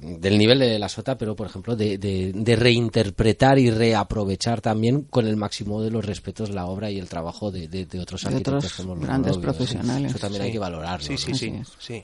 del 0.02 0.38
nivel 0.38 0.60
de 0.60 0.78
la 0.80 0.90
SOTA, 0.90 1.18
pero, 1.18 1.36
por 1.36 1.48
ejemplo, 1.48 1.76
de, 1.76 1.98
de- 1.98 2.32
de 2.34 2.56
reinterpretar 2.56 3.58
y 3.60 3.72
reaprovechar 3.72 4.62
también 4.62 5.04
con 5.04 5.28
el 5.28 5.36
máximo 5.38 5.82
de 5.82 5.92
los 5.92 6.06
respetos 6.06 6.50
la 6.50 6.66
obra 6.66 6.92
y 6.92 7.00
el 7.00 7.08
trabajo 7.10 7.52
de, 7.52 7.68
de- 7.68 7.86
de 7.86 8.00
otros 8.00 8.22
De 8.24 8.28
arquitectos 8.30 8.66
otros 8.66 8.74
como 8.74 8.96
grandes 9.00 9.38
profesionales. 9.38 10.12
Eso 10.12 10.20
también 10.20 10.44
hay 10.44 10.52
que 10.52 10.60
valorarlo. 10.60 11.06
Sí, 11.06 11.18
sí, 11.18 11.52
¿no? 11.52 11.64
sí. 11.80 12.04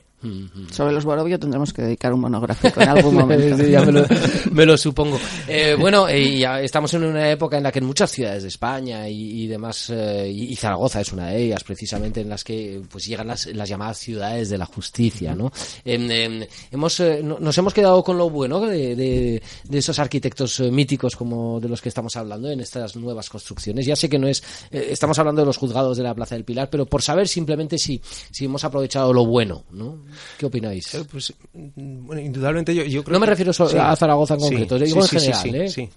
Sobre 0.70 0.92
los 0.92 1.04
Borovio 1.04 1.38
tendremos 1.38 1.72
que 1.72 1.82
dedicar 1.82 2.12
un 2.12 2.20
monográfico 2.20 2.80
en 2.82 2.88
algún 2.88 3.14
momento. 3.16 3.56
Sí, 3.56 3.70
ya 3.70 3.82
me 3.82 3.92
lo, 3.92 4.04
me 4.52 4.66
lo 4.66 4.76
supongo. 4.76 5.18
Eh, 5.48 5.74
bueno, 5.78 6.06
eh, 6.08 6.38
ya 6.38 6.60
estamos 6.60 6.92
en 6.94 7.02
una 7.04 7.28
época 7.30 7.56
en 7.56 7.64
la 7.64 7.72
que 7.72 7.80
en 7.80 7.86
muchas 7.86 8.10
ciudades 8.12 8.42
de 8.42 8.48
España 8.48 9.08
y, 9.08 9.42
y 9.44 9.46
demás, 9.48 9.90
eh, 9.90 10.30
y, 10.32 10.54
Zaragoza 10.54 11.00
es 11.00 11.12
una 11.12 11.28
de 11.28 11.42
ellas, 11.44 11.64
precisamente 11.64 12.20
en 12.20 12.28
las 12.28 12.44
que 12.44 12.80
pues 12.88 13.06
llegan 13.06 13.26
las, 13.26 13.46
las 13.46 13.68
llamadas 13.68 13.98
ciudades 13.98 14.48
de 14.50 14.58
la 14.58 14.66
justicia, 14.66 15.34
¿no? 15.34 15.50
Em, 15.84 16.08
em, 16.10 16.44
hemos, 16.70 17.00
eh, 17.00 17.20
no- 17.24 17.38
nos 17.40 17.56
hemos 17.58 17.74
quedado 17.74 18.02
con 18.04 18.16
lo 18.16 18.30
bueno 18.30 18.60
de, 18.60 18.94
de- 18.94 19.42
de 19.64 19.78
esos 19.78 19.98
arquitectos 19.98 20.60
míticos 20.60 21.16
como 21.16 21.58
de 21.60 21.68
los 21.68 21.80
que 21.82 21.88
estamos 21.88 22.14
hablando 22.16 22.48
en 22.50 22.60
estas 22.60 22.94
nuevas 22.96 23.28
construcciones. 23.28 23.86
Ya 23.86 23.96
sé 23.96 24.08
que 24.08 24.18
no 24.18 24.28
es, 24.28 24.42
estamos 24.70 25.18
hablando 25.18 25.42
de 25.42 25.46
los 25.46 25.56
juzgados 25.56 25.96
de 25.96 26.04
la 26.04 26.14
Plaza 26.14 26.36
del 26.36 26.44
Pilar, 26.44 26.70
pero 26.70 26.86
por 26.86 27.02
saber 27.02 27.26
simplemente 27.26 27.78
si, 27.78 28.00
si 28.30 28.44
hemos 28.44 28.62
aprovechado 28.64 29.12
lo 29.12 29.26
bueno, 29.26 29.64
¿no? 29.72 29.98
¿Qué 30.38 30.46
opináis? 30.46 30.94
Eh, 30.94 31.04
Pues, 31.10 31.32
mm, 31.52 32.06
bueno, 32.06 32.22
indudablemente 32.22 32.74
yo, 32.74 32.84
yo 32.84 33.02
creo 33.04 33.14
No 33.14 33.20
me 33.20 33.26
que- 33.26 33.30
refiero 33.30 33.52
solo 33.52 33.80
a 33.82 33.94
Zaragoza 33.96 34.34
en 34.34 34.40
concreto, 34.40 34.78
digo 34.78 35.00
en 35.02 35.08
general, 35.08 35.42
sí, 35.42 35.48
¿eh? 35.54 35.68
sí. 35.68 35.88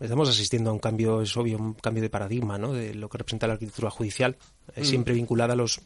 Estamos 0.00 0.28
asistiendo 0.28 0.70
a 0.70 0.72
un 0.72 0.78
cambio, 0.78 1.22
es 1.22 1.36
obvio, 1.36 1.58
un 1.58 1.74
cambio 1.74 2.02
de 2.02 2.08
paradigma, 2.10 2.56
¿no? 2.56 2.72
De 2.72 2.94
lo 2.94 3.08
que 3.08 3.18
representa 3.18 3.48
la 3.48 3.54
arquitectura 3.54 3.90
judicial, 3.90 4.36
eh, 4.76 4.84
siempre 4.84 5.14
vinculada 5.14 5.54
a 5.54 5.56
los 5.56 5.80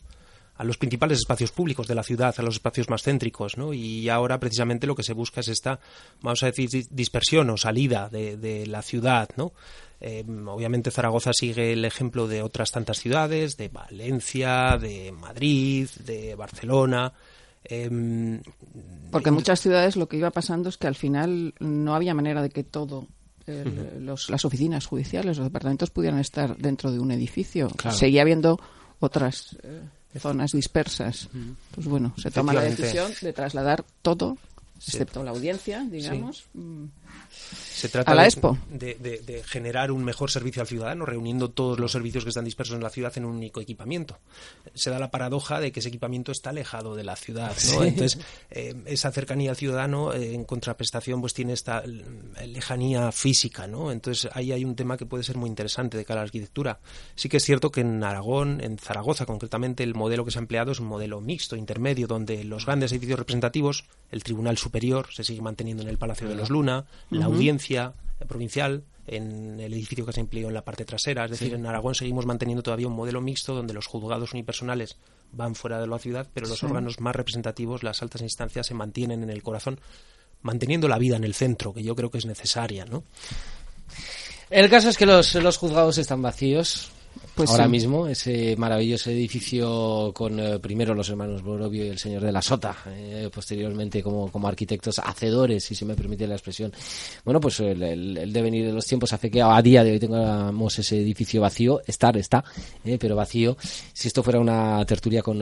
a 0.55 0.65
los 0.65 0.77
principales 0.77 1.19
espacios 1.19 1.51
públicos 1.51 1.89
de 1.89 1.95
la 1.95 2.03
ciudad, 2.03 2.35
a 2.37 2.43
los 2.43 2.57
espacios 2.57 2.91
más 2.91 3.03
céntricos, 3.03 3.57
¿no? 3.57 3.73
Y 3.73 4.11
ahora 4.11 4.39
precisamente 4.39 4.87
lo 4.87 4.95
que 4.95 5.03
se 5.03 5.15
busca 5.15 5.41
es 5.41 5.49
esta, 5.49 5.81
vamos 6.21 6.43
a 6.43 6.47
decir, 6.47 6.69
dis- 6.69 6.89
dispersión 6.91 7.49
o 7.49 7.57
salida 7.57 8.11
de, 8.11 8.37
de 8.37 8.67
la 8.67 8.83
ciudad, 8.83 9.31
¿no? 9.39 9.53
Eh, 9.99 10.23
obviamente 10.47 10.91
Zaragoza 10.91 11.33
sigue 11.33 11.73
el 11.73 11.85
ejemplo 11.87 12.29
de 12.29 12.43
otras 12.43 12.71
tantas 12.71 12.99
ciudades, 12.99 13.57
de 13.57 13.69
Valencia, 13.69 14.77
de 14.79 15.11
Madrid, 15.11 15.89
de 16.05 16.35
Barcelona, 16.35 17.13
Em, 17.65 18.41
Porque 19.11 19.29
en 19.29 19.35
muchas 19.35 19.61
ciudades 19.61 19.97
lo 19.97 20.09
que 20.09 20.17
iba 20.17 20.31
pasando 20.31 20.69
es 20.69 20.77
que 20.77 20.87
al 20.87 20.95
final 20.95 21.55
no 21.61 21.95
había 21.95 22.15
manera 22.15 22.43
de 22.43 22.51
que 22.51 22.65
todo 22.65 23.07
las 23.47 24.45
oficinas 24.45 24.87
judiciales, 24.87 25.37
los 25.37 25.47
departamentos 25.47 25.91
pudieran 25.91 26.21
estar 26.21 26.57
dentro 26.57 26.93
de 26.93 26.99
un 26.99 27.11
edificio. 27.11 27.71
Seguía 27.91 28.23
habiendo 28.23 28.61
otras 29.01 29.57
eh, 29.63 29.83
zonas 30.19 30.53
dispersas. 30.53 31.29
Pues 31.75 31.87
bueno, 31.87 32.15
se 32.17 32.31
toma 32.31 32.53
la 32.53 32.63
decisión 32.63 33.11
de 33.21 33.33
trasladar 33.33 33.85
todo, 34.03 34.39
excepto 34.77 35.23
la 35.23 35.33
audiencia, 35.33 35.85
digamos. 35.91 36.45
Mm, 36.55 36.85
se 37.33 37.89
trata 37.89 38.15
de, 38.15 39.43
generar 39.47 39.91
un 39.91 40.05
mejor 40.05 40.31
servicio 40.31 40.63
al 40.63 40.69
ciudadano, 40.69 41.07
reuniendo 41.07 41.51
todos 41.51 41.79
los 41.79 41.93
servicios 41.93 42.25
que 42.25 42.31
están 42.31 42.45
dispersos 42.45 42.77
en 42.77 42.83
la 42.83 42.91
ciudad 42.91 43.13
en 43.17 43.25
un 43.25 43.37
único 43.37 43.61
equipamiento. 43.61 44.19
Se 44.75 44.91
da 44.91 44.99
la 44.99 45.11
paradoja 45.11 45.61
de 45.61 45.73
que 45.73 45.81
ese 45.81 45.89
equipamiento 45.89 46.33
está 46.33 46.51
alejado 46.51 46.95
de 46.95 47.05
la 47.05 47.17
ciudad. 47.17 47.57
Entonces, 47.83 48.19
eh, 48.51 48.75
esa 48.87 49.11
cercanía 49.11 49.51
al 49.51 49.57
ciudadano, 49.57 50.13
eh, 50.13 50.35
en 50.35 50.45
contraprestación, 50.45 51.21
pues 51.21 51.35
tiene 51.35 51.53
esta 51.55 51.83
lejanía 51.85 53.11
física. 53.13 53.67
¿no? 53.67 53.91
Entonces, 53.91 54.31
ahí 54.35 54.53
hay 54.53 54.65
un 54.65 54.77
tema 54.77 54.97
que 54.97 55.07
puede 55.07 55.25
ser 55.25 55.37
muy 55.37 55.49
interesante 55.49 55.97
de 55.97 56.05
cara 56.05 56.21
a 56.21 56.25
la 56.25 56.27
arquitectura. 56.27 56.81
Sí 57.15 57.29
que 57.29 57.39
es 57.39 57.45
cierto 57.45 57.71
que 57.71 57.81
en 57.81 58.03
Aragón, 58.05 58.61
en 58.63 58.79
Zaragoza 58.79 59.27
concretamente, 59.27 59.83
el 59.83 59.95
modelo 59.95 60.25
que 60.25 60.31
se 60.31 60.39
ha 60.39 60.43
empleado 60.43 60.73
es 60.73 60.81
un 60.81 60.87
modelo 60.87 61.21
mixto, 61.21 61.57
intermedio, 61.57 62.07
donde 62.07 62.45
los 62.45 62.67
grandes 62.67 62.93
edificios 62.93 63.19
representativos, 63.19 63.85
el 64.11 64.23
Tribunal 64.23 64.59
Superior 64.59 65.09
se 65.13 65.25
sigue 65.25 65.43
manteniendo 65.43 65.83
en 65.83 65.89
el 65.89 65.99
Palacio 65.99 66.29
de 66.29 66.35
los 66.35 66.51
Luna, 66.51 66.85
la 67.11 67.22
audiencia 67.27 67.95
provincial 68.29 68.85
en 69.07 69.59
el 69.61 69.73
edificio 69.75 70.07
que 70.07 70.13
se 70.13 70.21
empleó 70.21 70.49
en 70.49 70.55
la 70.55 70.65
parte 70.65 70.85
trasera. 70.85 71.25
Es 71.25 71.33
decir, 71.33 71.55
en 71.55 71.67
Aragón 71.67 71.95
seguimos 71.95 72.27
manteniendo 72.27 72.63
todavía 72.63 72.87
un 72.87 72.95
modelo 72.95 73.21
mixto 73.21 73.55
donde 73.55 73.75
los 73.75 73.87
juzgados 73.87 74.33
unipersonales 74.33 74.97
van 75.33 75.55
fuera 75.55 75.81
de 75.81 75.87
la 75.87 75.99
ciudad, 75.99 76.29
pero 76.33 76.47
los 76.47 76.63
órganos 76.63 77.01
más 77.01 77.17
representativos, 77.17 77.83
las 77.83 78.03
altas 78.03 78.23
instancias, 78.23 78.67
se 78.67 78.75
mantienen 78.75 79.23
en 79.23 79.31
el 79.31 79.43
corazón, 79.43 79.81
manteniendo 80.43 80.89
la 80.89 80.99
vida 80.99 81.17
en 81.17 81.25
el 81.25 81.35
centro, 81.35 81.73
que 81.73 81.83
yo 81.83 81.97
creo 81.97 82.11
que 82.11 82.19
es 82.19 82.27
necesaria, 82.27 82.85
¿no? 82.85 83.03
El 84.51 84.69
caso 84.69 84.91
es 84.91 84.99
que 84.99 85.07
los, 85.07 85.35
los 85.37 85.57
juzgados 85.57 85.97
están 85.99 86.21
vacíos. 86.21 86.91
Pues 87.35 87.49
ahora 87.49 87.67
mismo, 87.67 88.07
ese 88.07 88.55
maravilloso 88.59 89.11
edificio 89.11 90.13
con 90.15 90.39
eh, 90.39 90.59
primero 90.59 90.95
los 90.95 91.09
hermanos 91.09 91.43
Borovio 91.43 91.87
y 91.87 91.89
el 91.89 91.99
señor 91.99 92.23
de 92.23 92.31
la 92.31 92.43
Sota, 92.43 92.77
eh, 92.89 93.31
posteriormente 93.33 94.03
como, 94.03 94.31
como 94.31 94.49
arquitectos 94.49 94.99
hacedores, 94.99 95.65
si 95.65 95.75
se 95.75 95.87
me 95.87 95.95
permite 95.95 96.27
la 96.27 96.35
expresión. 96.35 96.71
Bueno, 97.25 97.41
pues 97.41 97.59
el, 97.61 98.31
devenir 98.31 98.67
de 98.67 98.73
los 98.73 98.85
tiempos 98.85 99.15
hace 99.15 99.31
que 99.31 99.41
a 99.41 99.63
día 99.63 99.83
de 99.83 99.93
hoy 99.93 99.99
tengamos 99.99 100.79
ese 100.79 101.01
edificio 101.01 101.41
vacío, 101.41 101.81
estar 101.87 102.15
está, 102.19 102.45
eh, 102.85 102.99
pero 103.01 103.17
vacío. 103.17 103.57
Si 103.95 104.09
esto 104.09 104.23
fuera 104.23 104.39
una 104.39 104.85
tertulia 104.85 105.23
con 105.23 105.41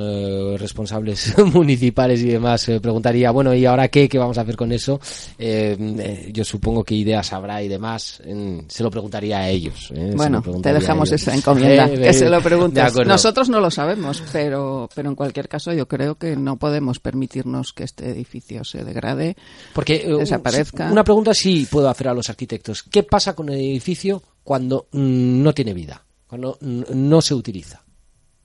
responsables 0.59 1.37
municipales 1.53 2.21
y 2.21 2.29
demás, 2.29 2.71
preguntaría, 2.81 3.33
bueno, 3.33 3.53
¿y 3.53 3.67
ahora 3.67 3.89
qué? 3.89 4.09
¿Qué 4.09 4.19
vamos 4.19 4.39
a 4.39 4.43
hacer 4.43 4.57
con 4.57 4.71
eso? 4.71 5.01
yo 5.39 6.45
supongo 6.45 6.85
que 6.85 6.95
ideas 6.95 7.33
habrá 7.33 7.63
y 7.63 7.69
demás. 7.69 8.23
se 8.69 8.83
lo 8.83 8.91
preguntaría 8.91 9.39
a 9.39 9.49
ellos. 9.49 9.93
bueno, 10.15 10.41
te 10.63 10.73
dejamos 10.73 11.11
esa 11.11 11.35
encomienda 11.35 11.80
que 11.89 12.13
se 12.13 12.29
lo 12.29 12.41
preguntes. 12.43 12.95
Nosotros 13.07 13.49
no 13.49 13.61
lo 13.61 13.71
sabemos, 13.71 14.23
pero, 14.33 14.89
pero 14.95 15.09
en 15.09 15.15
cualquier 15.15 15.49
caso 15.49 15.73
yo 15.73 15.87
creo 15.89 16.17
que 16.17 16.37
no 16.37 16.57
podemos 16.57 17.01
permitirnos 17.01 17.73
que 17.73 17.85
este 17.85 18.11
edificio 18.11 18.65
se 18.65 18.85
degrade, 18.85 19.37
porque 19.73 19.97
eh, 19.97 20.17
desaparezca. 20.19 20.91
Una 20.91 21.05
pregunta 21.05 21.35
sí 21.35 21.67
puedo 21.71 21.89
hacer 21.89 22.09
a 22.09 22.15
los 22.15 22.29
arquitectos. 22.29 22.83
¿Qué 22.83 23.03
pasa 23.03 23.35
con 23.35 23.49
el 23.49 23.57
edificio 23.57 24.23
cuando 24.43 24.89
mm, 24.93 25.43
no 25.43 25.53
tiene 25.53 25.75
vida, 25.75 26.05
cuando 26.27 26.59
no 26.61 27.21
se 27.23 27.35
utiliza? 27.35 27.83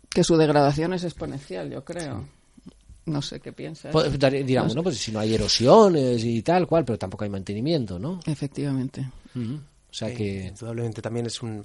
Que 0.09 0.23
su 0.23 0.37
degradación 0.37 0.93
es 0.93 1.03
exponencial, 1.03 1.69
yo 1.69 1.83
creo. 1.83 2.25
No 3.05 3.21
sé 3.21 3.39
qué 3.39 3.53
piensas. 3.53 3.91
Pues, 3.91 4.11
digamos, 4.45 4.75
¿no? 4.75 4.81
Pues 4.81 4.97
si 4.97 5.11
no 5.11 5.19
hay 5.19 5.35
erosiones 5.35 6.23
y 6.23 6.41
tal 6.41 6.65
cual, 6.67 6.85
pero 6.85 6.97
tampoco 6.97 7.23
hay 7.23 7.29
mantenimiento, 7.29 7.99
¿no? 7.99 8.19
Efectivamente. 8.25 9.07
O 9.35 9.93
sea 9.93 10.13
que... 10.13 10.47
indudablemente 10.47 11.01
también 11.01 11.27
es 11.27 11.41
un 11.41 11.61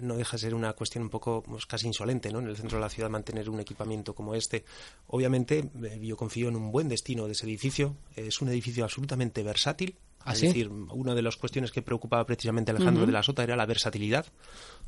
no 0.00 0.16
deja 0.16 0.36
de 0.36 0.40
ser 0.40 0.54
una 0.54 0.72
cuestión 0.72 1.04
un 1.04 1.10
poco 1.10 1.42
pues, 1.42 1.66
casi 1.66 1.86
insolente, 1.86 2.30
¿no? 2.30 2.40
En 2.40 2.48
el 2.48 2.56
centro 2.56 2.78
de 2.78 2.82
la 2.82 2.88
ciudad 2.88 3.10
mantener 3.10 3.50
un 3.50 3.60
equipamiento 3.60 4.14
como 4.14 4.34
este. 4.34 4.64
Obviamente, 5.08 5.70
eh, 5.82 6.00
yo 6.02 6.16
confío 6.16 6.48
en 6.48 6.56
un 6.56 6.72
buen 6.72 6.88
destino 6.88 7.26
de 7.26 7.32
ese 7.32 7.46
edificio. 7.46 7.96
Es 8.16 8.40
un 8.40 8.48
edificio 8.48 8.84
absolutamente 8.84 9.42
versátil. 9.42 9.96
¿Ah, 10.24 10.32
es 10.32 10.40
decir, 10.40 10.68
una 10.68 11.14
de 11.14 11.22
las 11.22 11.36
cuestiones 11.36 11.70
que 11.70 11.82
preocupaba 11.82 12.24
precisamente 12.24 12.70
a 12.70 12.74
Alejandro 12.74 13.04
de 13.04 13.12
la 13.12 13.22
Sota 13.22 13.42
era 13.42 13.56
la 13.56 13.66
versatilidad. 13.66 14.24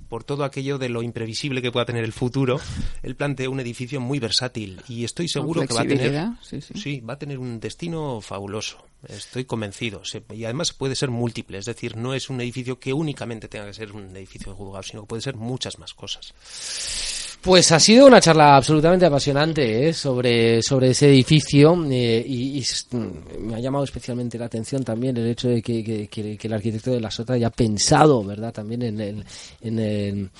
Por 0.08 0.24
todo 0.24 0.44
aquello 0.44 0.78
de 0.78 0.88
lo 0.88 1.02
imprevisible 1.02 1.60
que 1.60 1.70
pueda 1.70 1.84
tener 1.84 2.04
el 2.04 2.12
futuro, 2.12 2.58
él 3.02 3.16
plantea 3.16 3.50
un 3.50 3.60
edificio 3.60 4.00
muy 4.00 4.18
versátil 4.18 4.80
y 4.88 5.04
estoy 5.04 5.28
seguro 5.28 5.66
que 5.66 5.74
va 5.74 5.82
a 5.82 5.86
tener, 5.86 6.28
sí, 6.42 7.00
va 7.00 7.14
a 7.14 7.18
tener 7.18 7.38
un 7.38 7.60
destino 7.60 8.20
fabuloso. 8.20 8.84
Estoy 9.08 9.44
convencido. 9.44 10.02
y 10.32 10.44
además 10.44 10.72
puede 10.72 10.96
ser 10.96 11.10
múltiple, 11.10 11.58
es 11.58 11.66
decir, 11.66 11.96
no 11.96 12.14
es 12.14 12.30
un 12.30 12.40
edificio 12.40 12.78
que 12.78 12.92
únicamente 12.92 13.48
tenga 13.48 13.66
que 13.66 13.74
ser 13.74 13.92
un 13.92 14.16
edificio 14.16 14.52
de 14.52 14.58
juzgado, 14.58 14.82
sino 14.82 15.02
que 15.02 15.08
puede 15.08 15.22
ser 15.22 15.36
muchas 15.36 15.78
más 15.78 15.92
cosas. 15.92 16.32
Pues 17.42 17.70
ha 17.70 17.78
sido 17.78 18.06
una 18.06 18.20
charla 18.20 18.56
absolutamente 18.56 19.06
apasionante 19.06 19.88
¿eh? 19.88 19.92
sobre, 19.92 20.60
sobre 20.62 20.90
ese 20.90 21.08
edificio 21.08 21.80
eh, 21.88 22.24
y, 22.26 22.64
me 23.40 23.54
ha 23.54 23.60
llamado 23.60 23.84
especialmente 23.84 24.36
la 24.36 24.46
atención 24.46 24.82
también 24.82 25.16
el 25.16 25.28
hecho 25.28 25.48
de 25.48 25.62
que, 25.62 26.38
el 26.42 26.52
arquitecto 26.52 26.90
de 26.90 27.00
la 27.00 27.10
Sota 27.10 27.34
haya 27.34 27.50
pensado, 27.50 28.24
¿verdad? 28.24 28.52
También 28.52 28.82
en, 28.82 29.24
en, 29.60 30.30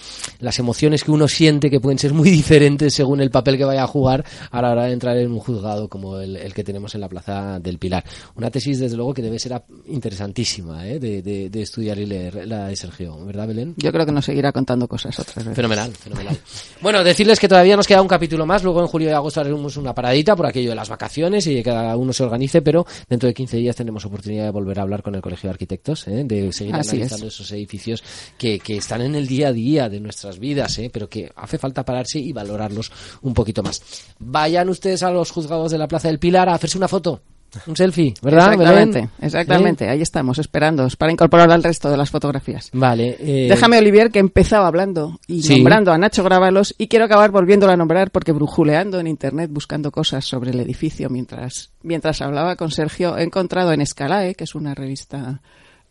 las 0.41 0.59
emociones 0.59 1.05
que 1.05 1.13
uno 1.13 1.29
siente 1.29 1.71
que 1.71 1.79
pueden 1.79 1.99
ser 1.99 2.13
muy 2.13 2.31
diferentes 2.31 2.95
según 2.95 3.21
el 3.21 3.31
papel 3.31 3.57
que 3.57 3.65
vaya 3.65 3.85
a 3.85 3.87
jugar 3.87 4.25
a 4.51 4.63
la 4.63 4.73
hora 4.73 4.85
de 4.87 4.93
entrar 4.93 5.17
en 5.17 5.31
un 5.31 5.39
juzgado 5.39 5.89
como 5.89 6.19
el, 6.19 6.53
que 6.53 6.65
tenemos 6.65 6.95
en 6.97 7.03
la 7.03 7.09
Plaza 7.09 7.61
del 7.61 7.79
Pilar. 7.79 8.05
Una 8.35 8.51
tesis, 8.51 8.81
desde 8.81 8.97
luego, 8.97 9.15
que 9.15 9.23
debe 9.23 9.39
ser 9.39 9.63
interesantísima 9.87 10.89
¿eh? 10.89 10.99
de, 10.99 11.23
de, 11.23 11.63
estudiar 11.63 11.99
y 11.99 12.07
leer, 12.07 12.47
la 12.47 12.67
de 12.69 12.77
Sergio, 12.77 13.25
¿verdad, 13.25 13.47
Belén? 13.47 13.75
Yo 13.77 13.93
creo 13.93 14.05
que 14.05 14.13
nos 14.13 14.25
seguirá 14.25 14.51
contando 14.53 14.89
cosas 14.89 15.19
otras 15.19 15.37
veces. 15.37 15.55
Fenomenal, 15.55 15.93
fenomenal. 15.93 16.39
Bueno, 16.87 17.03
decirles 17.03 17.41
que 17.41 17.49
todavía 17.49 17.75
nos 17.75 17.89
queda 17.89 18.01
un 18.01 18.07
capítulo 18.07 18.47
más. 18.47 18.63
Luego 18.63 18.81
en 18.81 18.87
julio 18.87 19.11
y 19.11 19.13
agosto 19.13 19.41
haremos 19.41 19.77
una 19.77 19.93
paradita 19.93 20.37
por 20.37 20.47
aquello 20.47 20.69
de 20.69 20.77
las 20.77 20.89
vacaciones 20.89 21.45
y 21.49 21.57
que 21.57 21.65
cada 21.65 21.97
uno 21.97 22.13
se 22.13 22.23
organice, 22.23 22.63
pero 22.63 22.87
dentro 23.09 23.27
de 23.27 23.35
15 23.35 23.57
días 23.57 23.75
tenemos 23.75 24.05
oportunidad 24.05 24.45
de 24.45 24.51
volver 24.51 24.79
a 24.79 24.83
hablar 24.83 25.03
con 25.03 25.13
el 25.17 25.21
Colegio 25.21 25.49
de 25.49 25.55
Arquitectos, 25.55 26.07
¿eh? 26.07 26.23
de 26.25 26.53
seguir 26.53 26.77
analizando 26.77 27.27
esos 27.27 27.51
edificios 27.51 28.05
que, 28.39 28.61
que, 28.61 28.77
están 28.77 29.03
en 29.03 29.17
el 29.17 29.27
día 29.27 29.49
a 29.49 29.53
día 29.53 29.89
de 29.89 29.99
nuestras 29.99 30.39
vidas, 30.39 30.79
¿eh? 30.79 30.89
pero 30.93 31.09
que 31.09 31.29
hace 31.35 31.59
falta 31.59 31.85
pararse 31.85 32.21
y 32.21 32.33
valorarlos 32.33 32.93
un 33.23 33.35
poquito 33.35 33.65
más. 33.65 33.83
Vayan 34.21 34.69
ustedes 34.69 35.03
a 35.03 35.11
los 35.11 35.33
juzgados 35.33 35.73
de 35.73 35.79
la 35.79 35.89
Plaza 35.89 36.07
del 36.07 36.21
Pilar 36.21 36.49
a 36.49 36.55
hacerse 36.55 36.79
una 36.79 36.87
foto 36.87 37.21
un 37.67 37.77
selfie, 37.77 38.15
¿verdad? 38.23 38.53
Exactamente, 38.53 39.09
exactamente. 39.21 39.89
Ahí 39.89 40.03
estamos, 40.03 40.39
esperando 40.39 40.87
para 40.99 41.13
incorporar 41.13 41.51
al 41.51 41.63
resto 41.63 41.91
de 41.91 41.97
las 41.97 42.11
fotografías. 42.11 42.71
Vale. 42.73 43.17
Eh, 43.19 43.47
Déjame, 43.49 43.79
Olivier, 43.79 44.11
que 44.11 44.19
empezaba 44.19 44.67
hablando 44.67 45.19
y 45.27 45.47
nombrando 45.49 45.93
a 45.93 45.99
Nacho 45.99 46.23
Grábalos 46.25 46.75
y 46.79 46.89
quiero 46.89 47.05
acabar 47.05 47.31
volviéndolo 47.31 47.73
a 47.73 47.77
nombrar 47.77 48.11
porque 48.11 48.33
brujuleando 48.33 49.01
en 49.01 49.07
internet 49.07 49.51
buscando 49.53 49.91
cosas 49.91 50.25
sobre 50.25 50.51
el 50.51 50.61
edificio 50.61 51.09
mientras, 51.11 51.71
mientras 51.83 52.21
hablaba 52.23 52.57
con 52.57 52.71
Sergio 52.71 53.17
he 53.17 53.23
encontrado 53.23 53.73
en 53.73 53.81
Escalae, 53.81 54.35
que 54.35 54.45
es 54.45 54.55
una 54.55 54.75
revista 54.75 55.41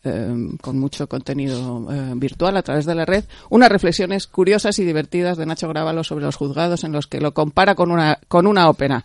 eh, 0.04 0.56
con 0.60 0.78
mucho 0.78 1.08
contenido 1.08 1.88
eh, 1.90 2.12
virtual 2.14 2.56
a 2.56 2.62
través 2.62 2.86
de 2.86 2.94
la 2.94 3.04
red, 3.04 3.24
unas 3.50 3.70
reflexiones 3.70 4.28
curiosas 4.28 4.78
y 4.78 4.84
divertidas 4.84 5.36
de 5.36 5.46
Nacho 5.46 5.68
Grábalos 5.68 6.06
sobre 6.06 6.24
los 6.24 6.36
juzgados 6.36 6.84
en 6.84 6.92
los 6.92 7.08
que 7.08 7.20
lo 7.20 7.34
compara 7.34 7.74
con 7.74 7.90
una, 7.90 8.20
con 8.28 8.46
una 8.46 8.68
ópera. 8.68 9.04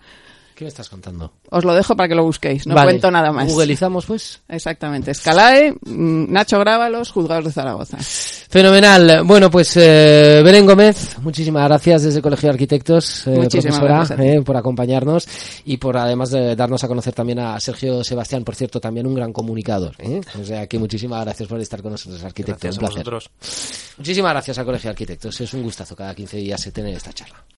¿Qué 0.61 0.65
me 0.65 0.69
estás 0.69 0.89
contando? 0.89 1.33
Os 1.49 1.65
lo 1.65 1.73
dejo 1.73 1.95
para 1.95 2.07
que 2.07 2.13
lo 2.13 2.23
busquéis, 2.23 2.67
no 2.67 2.75
cuento 2.75 3.09
nada 3.09 3.31
más. 3.31 3.51
Googleizamos, 3.51 4.05
pues. 4.05 4.43
Exactamente. 4.47 5.09
Escalae, 5.09 5.71
mm, 5.71 6.31
Nacho 6.31 6.59
Grábalos, 6.59 7.09
Juzgados 7.09 7.45
de 7.45 7.51
Zaragoza. 7.51 7.97
Fenomenal. 7.99 9.23
Bueno, 9.23 9.49
pues 9.49 9.75
eh, 9.77 10.39
Belén 10.45 10.67
Gómez, 10.67 11.17
muchísimas 11.23 11.63
gracias 11.63 12.03
desde 12.03 12.17
el 12.17 12.21
Colegio 12.21 12.49
de 12.49 12.53
Arquitectos, 12.53 13.25
eh, 13.25 13.47
profesora, 13.49 14.05
eh, 14.19 14.43
por 14.45 14.55
acompañarnos 14.55 15.27
y 15.65 15.77
por 15.77 15.97
además 15.97 16.29
de 16.29 16.55
darnos 16.55 16.83
a 16.83 16.87
conocer 16.87 17.15
también 17.15 17.39
a 17.39 17.59
Sergio 17.59 18.03
Sebastián, 18.03 18.43
por 18.43 18.53
cierto, 18.53 18.79
también 18.79 19.07
un 19.07 19.15
gran 19.15 19.33
comunicador. 19.33 19.95
¿eh? 19.97 20.21
O 20.39 20.45
sea 20.45 20.67
que 20.67 20.77
muchísimas 20.77 21.25
gracias 21.25 21.49
por 21.49 21.59
estar 21.59 21.81
con 21.81 21.93
nosotros, 21.93 22.23
arquitectos. 22.23 22.77
Gracias 22.77 22.77
a 22.77 22.87
vosotros. 22.87 23.31
Muchísimas 23.97 24.31
gracias 24.33 24.59
al 24.59 24.65
Colegio 24.65 24.89
de 24.89 24.91
Arquitectos. 24.91 25.41
Es 25.41 25.55
un 25.55 25.63
gustazo 25.63 25.95
cada 25.95 26.13
15 26.13 26.37
días 26.37 26.69
tener 26.71 26.93
esta 26.93 27.11
charla. 27.13 27.43